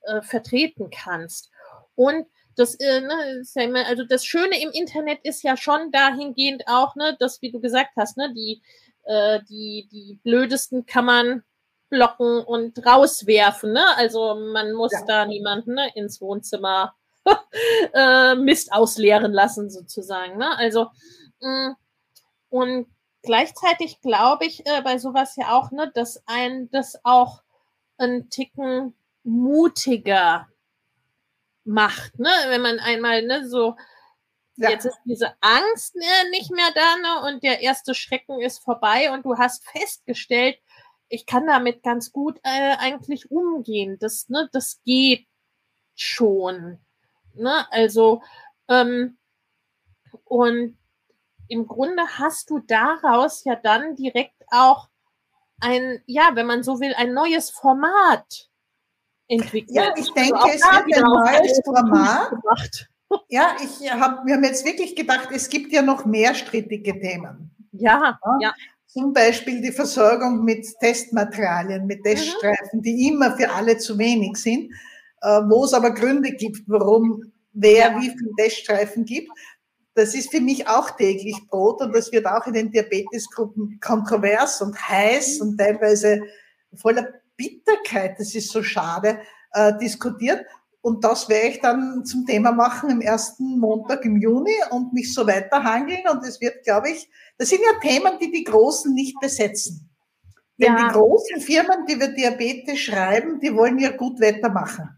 äh, 0.03 0.23
vertreten 0.23 0.91
kannst. 0.91 1.51
Und 1.95 2.27
das, 2.57 2.75
äh, 2.77 3.01
ne, 3.01 3.87
also 3.87 4.05
das 4.05 4.25
Schöne 4.25 4.61
im 4.61 4.71
Internet 4.71 5.21
ist 5.23 5.43
ja 5.43 5.57
schon 5.57 5.93
dahingehend 5.93 6.65
auch, 6.67 6.97
ne, 6.97 7.17
dass, 7.19 7.43
wie 7.43 7.53
du 7.53 7.61
gesagt 7.61 7.91
hast, 7.97 8.17
ne, 8.17 8.33
die, 8.35 8.63
äh, 9.05 9.41
die, 9.49 9.89
die 9.93 10.19
blödesten 10.23 10.87
kann 10.87 11.05
man 11.05 11.43
blocken 11.89 12.43
und 12.43 12.85
rauswerfen. 12.85 13.73
Ne? 13.73 13.85
Also 13.97 14.35
man 14.35 14.73
muss 14.73 14.93
ja. 14.93 15.05
da 15.07 15.27
niemanden 15.27 15.75
ne, 15.75 15.91
ins 15.95 16.21
Wohnzimmer 16.21 16.95
äh, 17.95 18.35
Mist 18.35 18.73
ausleeren 18.73 19.33
lassen, 19.33 19.71
sozusagen. 19.71 20.39
Ne? 20.39 20.57
Also, 20.59 20.89
mh, 21.41 21.69
mm, 21.69 21.77
und 22.49 22.87
gleichzeitig 23.23 24.01
glaube 24.01 24.47
ich 24.47 24.67
äh, 24.67 24.83
bei 24.83 24.99
sowas 24.99 25.37
ja 25.37 25.57
auch, 25.57 25.71
ne, 25.71 25.91
dass 25.95 26.23
ein 26.27 26.71
das 26.71 26.99
auch 27.05 27.43
ein 27.99 28.31
Ticken 28.31 28.95
mutiger 29.25 30.49
macht, 31.67 32.19
ne? 32.19 32.31
Wenn 32.49 32.63
man 32.63 32.79
einmal 32.79 33.23
ne, 33.23 33.49
so 33.49 33.77
ja. 34.57 34.71
jetzt 34.71 34.87
ist 34.87 34.99
diese 35.05 35.35
Angst 35.41 35.95
ne, 35.97 36.31
nicht 36.31 36.51
mehr 36.51 36.71
da, 36.75 36.97
ne? 36.97 37.29
Und 37.29 37.43
der 37.43 37.61
erste 37.61 37.95
Schrecken 37.95 38.41
ist 38.41 38.59
vorbei 38.59 39.13
und 39.13 39.25
du 39.25 39.37
hast 39.37 39.69
festgestellt, 39.69 40.59
ich 41.09 41.27
kann 41.27 41.47
damit 41.47 41.83
ganz 41.83 42.13
gut 42.13 42.39
äh, 42.43 42.77
eigentlich 42.79 43.31
umgehen. 43.31 43.99
Das, 44.01 44.29
ne, 44.29 44.49
das 44.53 44.81
geht 44.85 45.27
schon. 45.95 46.79
Ne? 47.35 47.67
Also, 47.71 48.23
ähm, 48.69 49.19
und 50.25 50.77
im 51.49 51.67
Grunde 51.67 52.03
hast 52.19 52.51
du 52.51 52.59
daraus 52.59 53.45
ja 53.45 53.55
dann 53.55 53.95
direkt 53.95 54.43
auch 54.51 54.89
ein, 55.61 56.03
ja, 56.07 56.31
wenn 56.35 56.47
man 56.47 56.63
so 56.63 56.81
will, 56.81 56.95
ein 56.95 57.15
neues 57.15 57.51
Format 57.51 58.51
entwickelt. 59.29 59.71
Ja, 59.75 59.93
ich 59.97 60.11
denke, 60.13 60.37
also 60.37 60.49
es 60.49 60.63
wird 60.63 60.97
ein 60.97 61.03
neues 61.03 61.61
Format. 61.65 62.31
Gemacht. 62.31 62.89
Ja, 63.29 63.57
ich 63.63 63.91
hab, 63.93 64.27
wir 64.27 64.35
haben 64.35 64.45
jetzt 64.45 64.65
wirklich 64.65 64.97
gedacht, 64.97 65.29
es 65.33 65.49
gibt 65.49 65.73
ja 65.73 65.83
noch 65.83 66.05
mehr 66.05 66.35
strittige 66.35 66.99
Themen. 66.99 67.51
Ja, 67.73 68.19
ja. 68.25 68.39
ja. 68.41 68.55
Zum 68.87 69.13
Beispiel 69.13 69.61
die 69.61 69.73
Versorgung 69.73 70.45
mit 70.45 70.67
Testmaterialien, 70.81 71.87
mit 71.87 72.01
mhm. 72.01 72.05
Teststreifen, 72.05 72.81
mhm. 72.81 72.83
die 72.83 73.09
immer 73.09 73.37
für 73.37 73.51
alle 73.53 73.79
zu 73.79 73.99
wenig 73.99 74.37
sind. 74.37 74.71
Äh, 75.23 75.43
wo 75.49 75.65
es 75.65 75.75
aber 75.75 75.93
Gründe 75.93 76.31
gibt, 76.33 76.63
warum 76.67 77.33
wer 77.53 77.91
ja. 77.91 78.01
wie 78.01 78.11
viele 78.11 78.33
Teststreifen 78.39 79.05
gibt. 79.05 79.31
Das 79.95 80.15
ist 80.15 80.31
für 80.31 80.41
mich 80.41 80.69
auch 80.69 80.91
täglich 80.91 81.37
Brot 81.49 81.81
und 81.81 81.95
das 81.95 82.13
wird 82.13 82.27
auch 82.27 82.47
in 82.47 82.53
den 82.53 82.71
Diabetesgruppen 82.71 83.81
kontrovers 83.81 84.61
und 84.61 84.77
heiß 84.89 85.41
und 85.41 85.57
teilweise 85.57 86.23
voller 86.75 87.09
Bitterkeit, 87.37 88.19
das 88.19 88.35
ist 88.35 88.51
so 88.51 88.63
schade, 88.63 89.21
äh, 89.53 89.77
diskutiert. 89.79 90.45
Und 90.81 91.03
das 91.03 91.29
werde 91.29 91.49
ich 91.49 91.61
dann 91.61 92.05
zum 92.05 92.27
Thema 92.27 92.53
machen 92.53 92.91
im 92.91 93.01
ersten 93.01 93.59
Montag 93.59 94.05
im 94.05 94.17
Juni 94.19 94.55
und 94.71 94.93
mich 94.93 95.13
so 95.13 95.27
weiterhangeln. 95.27 96.07
Und 96.09 96.25
es 96.25 96.41
wird, 96.41 96.63
glaube 96.63 96.91
ich, 96.91 97.11
das 97.39 97.49
sind 97.49 97.61
ja 97.61 97.81
Themen, 97.81 98.19
die 98.21 98.31
die 98.31 98.45
Großen 98.45 98.95
nicht 98.95 99.19
besetzen. 99.21 99.91
Denn 100.59 100.75
ja. 100.75 100.87
die 100.87 100.93
großen 100.95 101.41
Firmen, 101.41 101.87
die 101.87 101.95
über 101.95 102.09
Diabetes 102.09 102.79
schreiben, 102.79 103.41
die 103.41 103.55
wollen 103.55 103.79
ja 103.79 103.91
gut 103.97 104.21
Wetter 104.21 104.49
machen. 104.49 104.89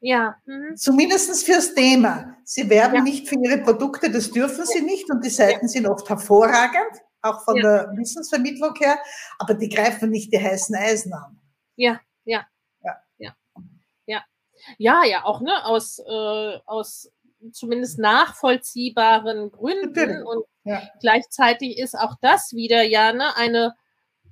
Ja. 0.00 0.36
Mhm. 0.46 0.76
Zumindest 0.76 1.44
fürs 1.44 1.74
Thema. 1.74 2.36
Sie 2.44 2.68
werben 2.68 2.96
ja. 2.96 3.02
nicht 3.02 3.28
für 3.28 3.36
ihre 3.36 3.58
Produkte, 3.58 4.10
das 4.10 4.30
dürfen 4.30 4.64
sie 4.66 4.82
nicht 4.82 5.10
und 5.10 5.24
die 5.24 5.30
Seiten 5.30 5.66
ja. 5.66 5.68
sind 5.68 5.86
oft 5.86 6.08
hervorragend, 6.08 7.02
auch 7.22 7.44
von 7.44 7.56
ja. 7.56 7.62
der 7.62 7.96
Wissensvermittlung 7.96 8.74
her, 8.76 8.98
aber 9.38 9.54
die 9.54 9.68
greifen 9.68 10.10
nicht 10.10 10.32
die 10.32 10.38
heißen 10.38 10.74
Eisen 10.76 11.12
an. 11.12 11.40
Ja, 11.76 12.00
ja. 12.24 12.46
Ja. 12.82 12.96
Ja, 13.18 13.34
ja, 14.06 14.24
ja, 14.78 15.04
ja 15.04 15.24
auch 15.24 15.40
ne, 15.40 15.64
aus, 15.64 15.98
äh, 15.98 16.58
aus 16.66 17.10
zumindest 17.52 17.98
nachvollziehbaren 17.98 19.50
Gründen 19.52 19.94
Natürlich. 19.94 20.24
und 20.24 20.44
gleichzeitig 21.00 21.78
ist 21.78 21.94
auch 21.94 22.14
das 22.20 22.52
wieder 22.54 22.82
ja 22.82 23.12
ne, 23.12 23.36
eine 23.36 23.74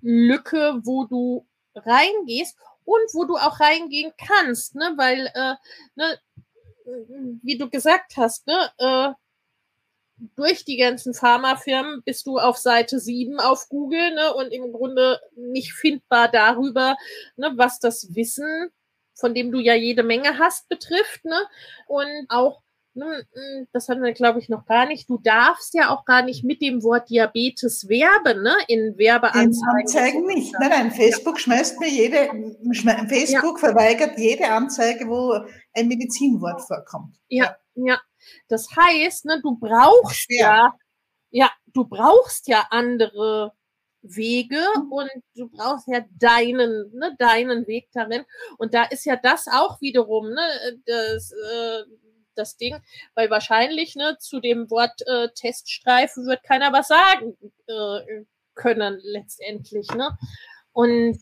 Lücke, 0.00 0.80
wo 0.82 1.04
du 1.04 1.46
reingehst 1.74 2.56
und 2.84 3.14
wo 3.14 3.24
du 3.24 3.36
auch 3.36 3.60
reingehen 3.60 4.12
kannst, 4.18 4.74
ne, 4.74 4.94
weil, 4.96 5.26
äh, 5.34 5.54
ne, 5.94 6.18
wie 7.42 7.56
du 7.58 7.70
gesagt 7.70 8.16
hast, 8.16 8.46
ne, 8.46 8.70
äh, 8.78 9.12
durch 10.36 10.64
die 10.64 10.76
ganzen 10.76 11.14
Pharmafirmen 11.14 12.02
bist 12.04 12.26
du 12.26 12.38
auf 12.38 12.56
Seite 12.56 12.98
7 12.98 13.40
auf 13.40 13.68
Google 13.68 14.14
ne, 14.14 14.34
und 14.34 14.50
im 14.52 14.72
Grunde 14.72 15.20
nicht 15.36 15.72
findbar 15.72 16.30
darüber, 16.30 16.96
ne, 17.36 17.52
was 17.56 17.78
das 17.78 18.14
Wissen, 18.14 18.70
von 19.14 19.34
dem 19.34 19.52
du 19.52 19.60
ja 19.60 19.74
jede 19.74 20.02
Menge 20.02 20.38
hast, 20.38 20.68
betrifft. 20.68 21.24
Ne, 21.24 21.40
und 21.86 22.26
auch 22.28 22.64
Ne, 22.96 23.26
hm, 23.32 23.66
das 23.72 23.88
hatten 23.88 24.04
wir, 24.04 24.12
glaube 24.12 24.38
ich, 24.38 24.48
noch 24.48 24.66
gar 24.66 24.86
nicht. 24.86 25.10
Du 25.10 25.18
darfst 25.18 25.74
ja 25.74 25.90
auch 25.90 26.04
gar 26.04 26.22
nicht 26.22 26.44
mit 26.44 26.62
dem 26.62 26.84
Wort 26.84 27.10
Diabetes 27.10 27.88
werben, 27.88 28.44
ne? 28.44 28.54
In 28.68 28.96
Werbeanzeigen. 28.96 29.52
In 29.52 29.80
Anzeigen 29.80 30.26
nicht. 30.26 30.54
Nein, 30.60 30.70
nein, 30.70 30.90
Facebook 30.92 31.34
ja. 31.34 31.40
schmeißt 31.40 31.80
mir 31.80 31.88
jede, 31.88 32.30
Facebook 33.08 33.60
ja. 33.60 33.68
verweigert 33.68 34.16
jede 34.16 34.48
Anzeige, 34.48 35.08
wo 35.08 35.32
ein 35.72 35.88
Medizinwort 35.88 36.62
vorkommt. 36.62 37.16
Ja, 37.28 37.56
ja. 37.74 37.84
ja. 37.94 38.00
Das 38.48 38.68
heißt, 38.74 39.26
ne, 39.26 39.40
du 39.42 39.56
brauchst 39.56 40.26
ja, 40.28 40.74
ja, 41.30 41.50
du 41.66 41.84
brauchst 41.84 42.48
ja 42.48 42.66
andere 42.70 43.52
Wege 44.02 44.62
mhm. 44.76 44.92
und 44.92 45.10
du 45.34 45.48
brauchst 45.48 45.88
ja 45.88 46.04
deinen, 46.10 46.92
ne, 46.94 47.16
deinen 47.18 47.66
Weg 47.66 47.88
darin. 47.92 48.24
Und 48.58 48.74
da 48.74 48.84
ist 48.84 49.04
ja 49.04 49.16
das 49.16 49.46
auch 49.48 49.80
wiederum, 49.80 50.30
ne, 50.30 50.80
das, 50.86 51.32
äh, 51.32 51.82
das 52.34 52.56
Ding, 52.56 52.76
weil 53.14 53.30
wahrscheinlich 53.30 53.96
ne, 53.96 54.16
zu 54.18 54.40
dem 54.40 54.70
Wort 54.70 55.02
äh, 55.06 55.28
Teststreifen 55.34 56.26
wird 56.26 56.42
keiner 56.42 56.72
was 56.72 56.88
sagen 56.88 57.36
äh, 57.66 58.24
können 58.54 59.00
letztendlich. 59.02 59.88
Ne? 59.94 60.16
Und, 60.72 61.18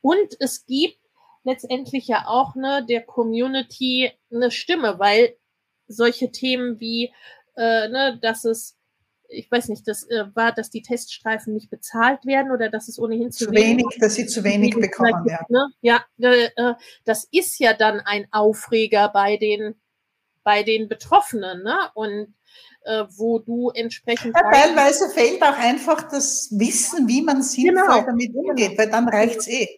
und 0.00 0.36
es 0.40 0.66
gibt 0.66 0.98
letztendlich 1.44 2.08
ja 2.08 2.26
auch 2.26 2.54
ne, 2.54 2.84
der 2.88 3.02
Community 3.02 4.12
eine 4.30 4.50
Stimme, 4.50 4.98
weil 4.98 5.36
solche 5.92 6.30
Themen 6.30 6.80
wie, 6.80 7.12
äh, 7.56 7.88
ne, 7.88 8.18
dass 8.20 8.44
es 8.44 8.76
ich 9.34 9.50
weiß 9.50 9.68
nicht, 9.68 9.88
das 9.88 10.06
äh, 10.10 10.24
war, 10.34 10.52
dass 10.52 10.68
die 10.68 10.82
Teststreifen 10.82 11.54
nicht 11.54 11.70
bezahlt 11.70 12.26
werden 12.26 12.52
oder 12.52 12.68
dass 12.68 12.88
es 12.88 12.98
ohnehin 12.98 13.32
zu, 13.32 13.46
zu 13.46 13.50
wenig, 13.50 13.84
wenig 13.84 13.98
dass 13.98 14.14
sie 14.14 14.26
zu 14.26 14.44
wenig 14.44 14.74
bekommen. 14.74 15.26
Ja, 15.26 15.40
ne? 15.48 15.68
ja 15.80 16.04
äh, 16.18 16.74
das 17.06 17.26
ist 17.32 17.58
ja 17.58 17.72
dann 17.72 18.00
ein 18.00 18.26
Aufreger 18.30 19.08
bei 19.08 19.38
den 19.38 19.74
bei 20.44 20.62
den 20.62 20.88
Betroffenen, 20.88 21.62
ne? 21.62 21.76
Und 21.94 22.34
äh, 22.84 23.04
wo 23.16 23.38
du 23.38 23.70
entsprechend. 23.70 24.34
Ja, 24.34 24.50
teilweise 24.50 25.08
fehlt 25.10 25.42
auch 25.42 25.56
einfach 25.56 26.08
das 26.10 26.48
Wissen, 26.52 27.08
wie 27.08 27.22
man 27.22 27.42
sinnvoll 27.42 27.86
genau. 27.86 28.04
damit 28.04 28.34
umgeht, 28.34 28.76
weil 28.76 28.90
dann 28.90 29.08
reicht's 29.08 29.46
eh. 29.48 29.68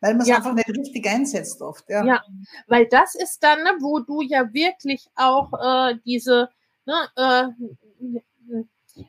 Weil 0.00 0.12
man 0.12 0.22
es 0.22 0.28
ja. 0.28 0.36
einfach 0.36 0.54
nicht 0.54 0.68
richtig 0.68 1.08
einsetzt 1.08 1.60
oft. 1.60 1.88
Ja. 1.88 2.04
ja, 2.04 2.22
weil 2.68 2.86
das 2.86 3.14
ist 3.14 3.42
dann, 3.42 3.62
ne, 3.64 3.70
wo 3.80 3.98
du 3.98 4.20
ja 4.22 4.52
wirklich 4.52 5.08
auch 5.16 5.52
äh, 5.52 5.96
diese, 6.04 6.48
ne, 6.86 7.08
äh, 7.16 8.20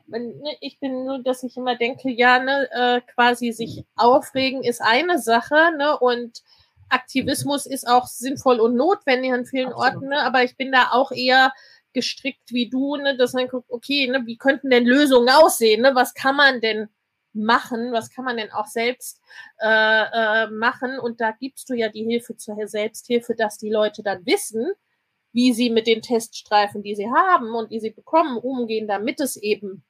Ne, 0.06 0.56
ich 0.60 0.78
bin 0.78 1.04
nur, 1.04 1.22
dass 1.22 1.42
ich 1.42 1.56
immer 1.56 1.76
denke, 1.76 2.10
ja, 2.10 2.38
ne, 2.38 2.68
äh, 2.72 3.00
quasi 3.12 3.52
sich 3.52 3.84
aufregen 3.96 4.62
ist 4.62 4.80
eine 4.80 5.18
Sache, 5.18 5.72
ne, 5.76 5.98
und 5.98 6.42
Aktivismus 6.88 7.66
ist 7.66 7.86
auch 7.88 8.06
sinnvoll 8.06 8.60
und 8.60 8.76
notwendig 8.76 9.32
an 9.32 9.46
vielen 9.46 9.72
Absolut. 9.72 9.94
Orten, 9.94 10.08
ne, 10.08 10.22
aber 10.22 10.44
ich 10.44 10.56
bin 10.56 10.72
da 10.72 10.90
auch 10.92 11.12
eher 11.12 11.52
gestrickt 11.92 12.52
wie 12.52 12.68
du, 12.68 12.96
ne, 12.96 13.16
dass 13.16 13.32
man 13.32 13.48
guckt, 13.48 13.70
okay, 13.70 14.06
ne, 14.06 14.26
wie 14.26 14.36
könnten 14.36 14.70
denn 14.70 14.86
Lösungen 14.86 15.28
aussehen, 15.28 15.82
ne, 15.82 15.94
was 15.94 16.14
kann 16.14 16.36
man 16.36 16.60
denn 16.60 16.88
machen, 17.32 17.92
was 17.92 18.10
kann 18.10 18.24
man 18.24 18.36
denn 18.36 18.50
auch 18.50 18.66
selbst 18.66 19.20
äh, 19.60 19.66
äh, 19.66 20.50
machen 20.50 20.98
und 20.98 21.20
da 21.20 21.30
gibst 21.32 21.68
du 21.70 21.74
ja 21.74 21.88
die 21.88 22.04
Hilfe 22.04 22.36
zur 22.36 22.56
Selbsthilfe, 22.66 23.34
dass 23.34 23.58
die 23.58 23.70
Leute 23.70 24.02
dann 24.02 24.26
wissen, 24.26 24.72
wie 25.32 25.52
sie 25.52 25.70
mit 25.70 25.86
den 25.86 26.02
Teststreifen, 26.02 26.82
die 26.82 26.96
sie 26.96 27.08
haben 27.08 27.54
und 27.54 27.70
die 27.70 27.80
sie 27.80 27.90
bekommen, 27.90 28.36
umgehen, 28.36 28.88
damit 28.88 29.20
es 29.20 29.36
eben 29.36 29.84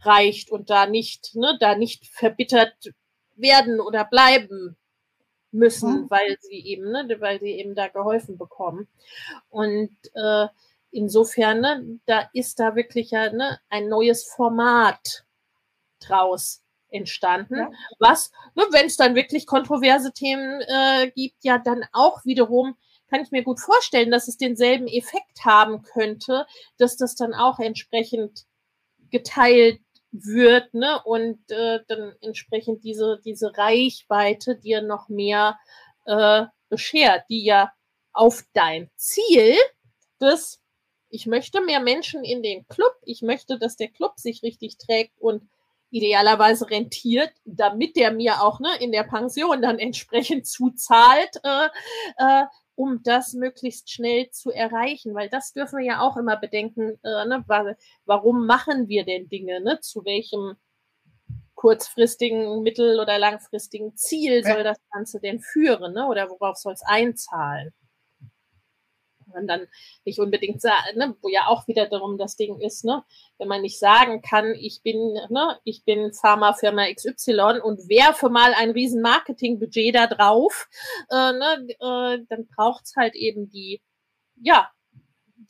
reicht 0.00 0.50
und 0.50 0.70
da 0.70 0.86
nicht, 0.86 1.34
ne, 1.34 1.56
da 1.60 1.76
nicht 1.76 2.06
verbittert 2.06 2.74
werden 3.36 3.80
oder 3.80 4.04
bleiben 4.04 4.76
müssen, 5.50 6.02
mhm. 6.02 6.10
weil 6.10 6.36
sie 6.40 6.64
eben, 6.66 6.90
ne, 6.90 7.16
weil 7.20 7.38
sie 7.40 7.52
eben 7.52 7.74
da 7.74 7.88
geholfen 7.88 8.38
bekommen. 8.38 8.88
Und 9.50 9.94
äh, 10.14 10.48
insofern, 10.90 11.60
ne, 11.60 12.00
da 12.06 12.30
ist 12.32 12.58
da 12.58 12.74
wirklich 12.74 13.10
ja 13.10 13.30
ne, 13.30 13.58
ein 13.68 13.88
neues 13.88 14.24
Format 14.24 15.24
draus 16.00 16.61
entstanden, 16.92 17.58
ja. 17.58 17.70
was, 17.98 18.30
ne, 18.54 18.64
wenn 18.70 18.86
es 18.86 18.96
dann 18.96 19.14
wirklich 19.14 19.46
kontroverse 19.46 20.12
Themen 20.12 20.60
äh, 20.60 21.10
gibt, 21.14 21.44
ja 21.44 21.58
dann 21.58 21.84
auch 21.92 22.24
wiederum 22.24 22.76
kann 23.12 23.22
ich 23.22 23.30
mir 23.30 23.42
gut 23.42 23.60
vorstellen, 23.60 24.10
dass 24.10 24.26
es 24.26 24.38
denselben 24.38 24.86
Effekt 24.86 25.44
haben 25.44 25.82
könnte, 25.82 26.46
dass 26.78 26.96
das 26.96 27.14
dann 27.14 27.34
auch 27.34 27.58
entsprechend 27.58 28.46
geteilt 29.10 29.80
wird, 30.12 30.72
ne? 30.72 30.98
Und 31.04 31.38
äh, 31.50 31.80
dann 31.88 32.14
entsprechend 32.22 32.84
diese, 32.84 33.20
diese 33.22 33.56
Reichweite 33.56 34.56
dir 34.56 34.80
noch 34.80 35.10
mehr 35.10 35.58
äh, 36.06 36.46
beschert, 36.70 37.24
die 37.28 37.44
ja 37.44 37.70
auf 38.14 38.44
dein 38.54 38.90
Ziel 38.96 39.56
des, 40.20 40.62
ich 41.10 41.26
möchte 41.26 41.60
mehr 41.60 41.80
Menschen 41.80 42.24
in 42.24 42.42
den 42.42 42.66
Club, 42.68 42.94
ich 43.02 43.20
möchte, 43.20 43.58
dass 43.58 43.76
der 43.76 43.88
Club 43.88 44.14
sich 44.16 44.42
richtig 44.42 44.78
trägt 44.78 45.20
und 45.20 45.48
idealerweise 45.92 46.68
rentiert, 46.70 47.30
damit 47.44 47.96
der 47.96 48.12
mir 48.12 48.42
auch 48.42 48.58
ne, 48.60 48.70
in 48.80 48.92
der 48.92 49.04
Pension 49.04 49.62
dann 49.62 49.78
entsprechend 49.78 50.46
zuzahlt, 50.46 51.36
äh, 51.44 51.68
äh, 52.16 52.44
um 52.74 53.02
das 53.04 53.34
möglichst 53.34 53.90
schnell 53.90 54.30
zu 54.30 54.50
erreichen, 54.50 55.14
weil 55.14 55.28
das 55.28 55.52
dürfen 55.52 55.78
wir 55.78 55.86
ja 55.86 56.00
auch 56.00 56.16
immer 56.16 56.36
bedenken, 56.36 56.98
äh, 57.04 57.26
ne, 57.26 57.44
warum 58.06 58.46
machen 58.46 58.88
wir 58.88 59.04
denn 59.04 59.28
Dinge, 59.28 59.60
ne, 59.60 59.78
zu 59.80 60.04
welchem 60.04 60.56
kurzfristigen, 61.54 62.62
mittel- 62.62 62.98
oder 62.98 63.18
langfristigen 63.18 63.94
Ziel 63.94 64.42
soll 64.44 64.64
das 64.64 64.78
Ganze 64.90 65.20
denn 65.20 65.40
führen, 65.40 65.92
ne, 65.92 66.08
oder 66.08 66.28
worauf 66.30 66.56
soll 66.56 66.72
es 66.72 66.82
einzahlen? 66.82 67.72
Man 69.32 69.46
dann 69.46 69.66
nicht 70.04 70.18
unbedingt 70.18 70.60
sagen, 70.60 70.96
ne, 70.96 71.16
wo 71.20 71.28
ja 71.28 71.46
auch 71.46 71.66
wieder 71.68 71.88
darum 71.88 72.18
das 72.18 72.36
Ding 72.36 72.60
ist, 72.60 72.84
ne, 72.84 73.02
wenn 73.38 73.48
man 73.48 73.62
nicht 73.62 73.78
sagen 73.78 74.22
kann, 74.22 74.54
ich 74.54 74.82
bin, 74.82 74.98
ne, 75.30 75.58
ich 75.64 75.84
bin 75.84 76.12
Pharmafirma 76.12 76.86
XY 76.94 77.60
und 77.62 77.88
werfe 77.88 78.28
mal 78.28 78.54
ein 78.54 78.70
riesen 78.70 79.02
Marketingbudget 79.02 79.94
da 79.94 80.06
drauf, 80.06 80.68
äh, 81.10 81.32
ne, 81.32 81.66
äh, 81.68 82.24
dann 82.28 82.46
braucht's 82.54 82.94
halt 82.96 83.14
eben 83.14 83.48
die, 83.48 83.80
ja, 84.36 84.70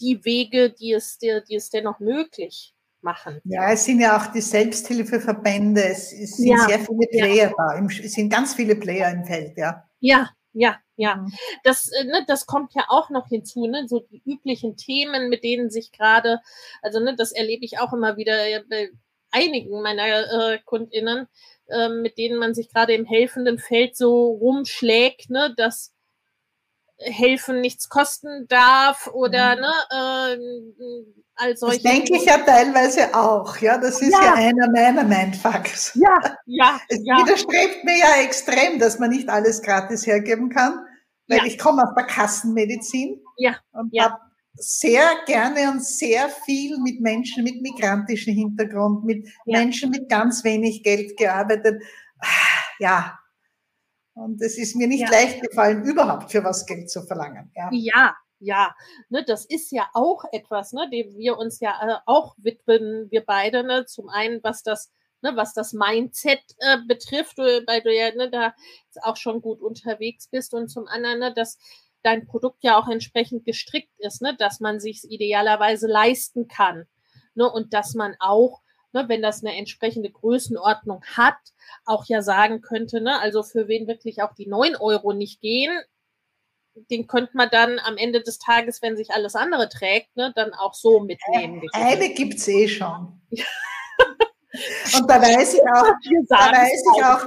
die 0.00 0.24
Wege, 0.24 0.70
die 0.70 0.92
es, 0.92 1.18
die, 1.18 1.40
die 1.48 1.56
es 1.56 1.70
dennoch 1.70 2.00
möglich 2.00 2.74
machen. 3.02 3.40
Ja, 3.44 3.72
es 3.72 3.84
sind 3.84 4.00
ja 4.00 4.16
auch 4.16 4.26
die 4.26 4.40
Selbsthilfeverbände, 4.40 5.82
es, 5.84 6.10
sind 6.10 6.46
ja, 6.46 6.66
sehr 6.66 6.78
viele 6.78 7.06
Player 7.10 7.50
ja. 7.50 7.52
da, 7.56 7.86
es 7.86 8.12
sind 8.12 8.30
ganz 8.30 8.54
viele 8.54 8.76
Player 8.76 9.10
im 9.12 9.24
Feld, 9.24 9.56
ja. 9.56 9.84
Ja, 10.00 10.30
ja, 10.52 10.78
ja. 10.96 11.16
Mhm. 11.16 11.32
Das, 11.64 11.88
äh, 11.92 12.04
ne, 12.04 12.24
das 12.26 12.46
kommt 12.46 12.74
ja 12.74 12.84
auch 12.88 13.10
noch 13.10 13.28
hinzu, 13.28 13.66
ne? 13.66 13.86
So 13.88 14.00
die 14.00 14.22
üblichen 14.24 14.76
Themen, 14.76 15.28
mit 15.28 15.44
denen 15.44 15.70
sich 15.70 15.92
gerade, 15.92 16.40
also 16.82 17.00
ne, 17.00 17.14
das 17.16 17.32
erlebe 17.32 17.64
ich 17.64 17.78
auch 17.78 17.92
immer 17.92 18.16
wieder 18.16 18.34
bei 18.68 18.90
einigen 19.30 19.80
meiner 19.82 20.52
äh, 20.54 20.58
KundInnen, 20.64 21.26
äh, 21.68 21.88
mit 21.88 22.18
denen 22.18 22.38
man 22.38 22.54
sich 22.54 22.68
gerade 22.68 22.92
im 22.94 23.06
helfenden 23.06 23.58
Feld 23.58 23.96
so 23.96 24.26
rumschlägt, 24.32 25.30
ne, 25.30 25.54
dass 25.56 25.91
helfen 27.04 27.60
nichts 27.60 27.88
kosten 27.88 28.46
darf 28.48 29.08
oder 29.12 29.56
mhm. 29.56 29.62
ne, 29.62 29.72
äh, 29.90 31.22
all 31.36 31.56
solche. 31.56 31.82
Das 31.82 31.92
denke 31.92 32.16
ich 32.16 32.24
ja 32.24 32.38
teilweise 32.38 33.14
auch, 33.14 33.56
ja. 33.58 33.78
Das 33.78 34.00
ist 34.00 34.12
ja, 34.12 34.22
ja 34.22 34.34
einer 34.34 34.70
meiner 34.70 35.04
Mindfucks. 35.04 35.94
Ja, 35.94 36.36
ja. 36.46 36.80
Es 36.88 37.00
ja. 37.04 37.18
widerstrebt 37.18 37.84
mir 37.84 37.98
ja 37.98 38.22
extrem, 38.22 38.78
dass 38.78 38.98
man 38.98 39.10
nicht 39.10 39.28
alles 39.28 39.62
gratis 39.62 40.06
hergeben 40.06 40.50
kann, 40.50 40.74
weil 41.28 41.38
ja. 41.38 41.44
ich 41.44 41.58
komme 41.58 41.82
aus 41.82 41.94
der 41.96 42.04
Kassenmedizin 42.04 43.20
ja. 43.38 43.56
und 43.72 43.90
ja. 43.92 44.04
habe 44.04 44.18
sehr 44.54 45.08
gerne 45.26 45.70
und 45.70 45.84
sehr 45.84 46.28
viel 46.28 46.78
mit 46.78 47.00
Menschen 47.00 47.42
mit 47.42 47.62
migrantischem 47.62 48.34
Hintergrund, 48.34 49.04
mit. 49.04 49.26
Menschen 49.46 49.90
mit 49.90 50.08
ganz 50.08 50.44
wenig 50.44 50.82
Geld 50.82 51.16
gearbeitet. 51.16 51.82
Ja, 52.78 53.18
und 54.14 54.40
es 54.42 54.58
ist 54.58 54.76
mir 54.76 54.86
nicht 54.86 55.02
ja. 55.02 55.10
leicht 55.10 55.42
gefallen, 55.42 55.84
überhaupt 55.84 56.30
für 56.30 56.44
was 56.44 56.66
Geld 56.66 56.90
zu 56.90 57.02
verlangen. 57.02 57.50
Ja, 57.54 57.70
ja, 57.72 58.16
ja, 58.38 58.74
ne, 59.08 59.24
das 59.24 59.44
ist 59.44 59.70
ja 59.70 59.88
auch 59.94 60.24
etwas, 60.32 60.72
ne, 60.72 60.88
dem 60.90 61.16
wir 61.16 61.38
uns 61.38 61.60
ja 61.60 61.78
äh, 61.80 62.00
auch 62.06 62.34
widmen, 62.38 63.08
wir 63.10 63.24
beide, 63.24 63.62
ne, 63.62 63.86
zum 63.86 64.08
einen, 64.08 64.42
was 64.42 64.62
das, 64.62 64.90
ne, 65.22 65.36
was 65.36 65.54
das 65.54 65.72
Mindset 65.72 66.42
äh, 66.58 66.78
betrifft, 66.88 67.38
weil 67.38 67.82
du 67.82 67.94
ja 67.94 68.12
ne, 68.14 68.30
da 68.30 68.54
auch 69.02 69.16
schon 69.16 69.40
gut 69.42 69.60
unterwegs 69.60 70.28
bist 70.28 70.54
und 70.54 70.68
zum 70.68 70.88
anderen, 70.88 71.20
ne, 71.20 71.32
dass 71.32 71.58
dein 72.02 72.26
Produkt 72.26 72.64
ja 72.64 72.76
auch 72.76 72.88
entsprechend 72.88 73.44
gestrickt 73.44 73.94
ist, 73.98 74.22
ne, 74.22 74.36
dass 74.36 74.58
man 74.58 74.80
sich 74.80 75.04
idealerweise 75.08 75.86
leisten 75.86 76.48
kann, 76.48 76.86
ne, 77.34 77.48
und 77.48 77.72
dass 77.74 77.94
man 77.94 78.16
auch 78.18 78.61
Ne, 78.92 79.08
wenn 79.08 79.22
das 79.22 79.42
eine 79.42 79.56
entsprechende 79.56 80.10
Größenordnung 80.10 81.02
hat, 81.04 81.38
auch 81.86 82.04
ja 82.06 82.20
sagen 82.20 82.60
könnte, 82.60 83.00
ne, 83.00 83.18
also 83.20 83.42
für 83.42 83.66
wen 83.66 83.86
wirklich 83.86 84.22
auch 84.22 84.34
die 84.34 84.46
neun 84.46 84.76
Euro 84.76 85.12
nicht 85.12 85.40
gehen, 85.40 85.72
den 86.90 87.06
könnte 87.06 87.36
man 87.36 87.48
dann 87.50 87.78
am 87.78 87.96
Ende 87.96 88.22
des 88.22 88.38
Tages, 88.38 88.82
wenn 88.82 88.96
sich 88.96 89.10
alles 89.10 89.34
andere 89.34 89.68
trägt, 89.68 90.14
ne, 90.16 90.32
dann 90.34 90.52
auch 90.54 90.74
so 90.74 91.00
mitnehmen. 91.00 91.62
Eine 91.72 92.10
gibt 92.10 92.34
es 92.34 92.48
eh 92.48 92.68
schon. 92.68 93.20
Und 94.94 95.08
da 95.08 95.20
weiß 95.20 95.54
ich 95.54 95.62
auch, 95.62 95.94
da 96.28 96.52
weiß 96.52 96.82
ich 96.94 97.04
auch, 97.04 97.26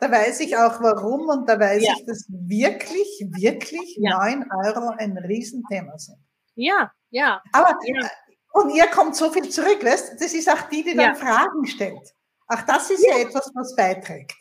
da 0.00 0.10
weiß 0.10 0.40
ich 0.40 0.56
auch 0.56 0.80
warum 0.80 1.28
und 1.28 1.46
da 1.46 1.60
weiß 1.60 1.82
ja. 1.82 1.92
ich, 1.94 2.06
dass 2.06 2.24
wirklich, 2.28 3.26
wirklich 3.28 3.98
ja. 4.00 4.16
9 4.16 4.46
Euro 4.64 4.88
ein 4.96 5.18
Riesenthema 5.18 5.98
sind. 5.98 6.16
Ja, 6.54 6.90
ja. 7.10 7.42
Aber, 7.52 7.76
ja. 7.84 8.08
Und 8.52 8.70
ihr 8.70 8.86
kommt 8.88 9.16
so 9.16 9.30
viel 9.30 9.48
zurück, 9.48 9.82
weißt 9.82 10.20
Das 10.20 10.34
ist 10.34 10.50
auch 10.50 10.62
die, 10.68 10.84
die 10.84 10.94
dann 10.94 11.16
Fragen 11.16 11.66
stellt. 11.66 12.14
Ach, 12.46 12.66
das 12.66 12.90
ist 12.90 13.06
ja, 13.06 13.18
etwas, 13.18 13.50
was 13.54 13.74
beiträgt. 13.74 14.34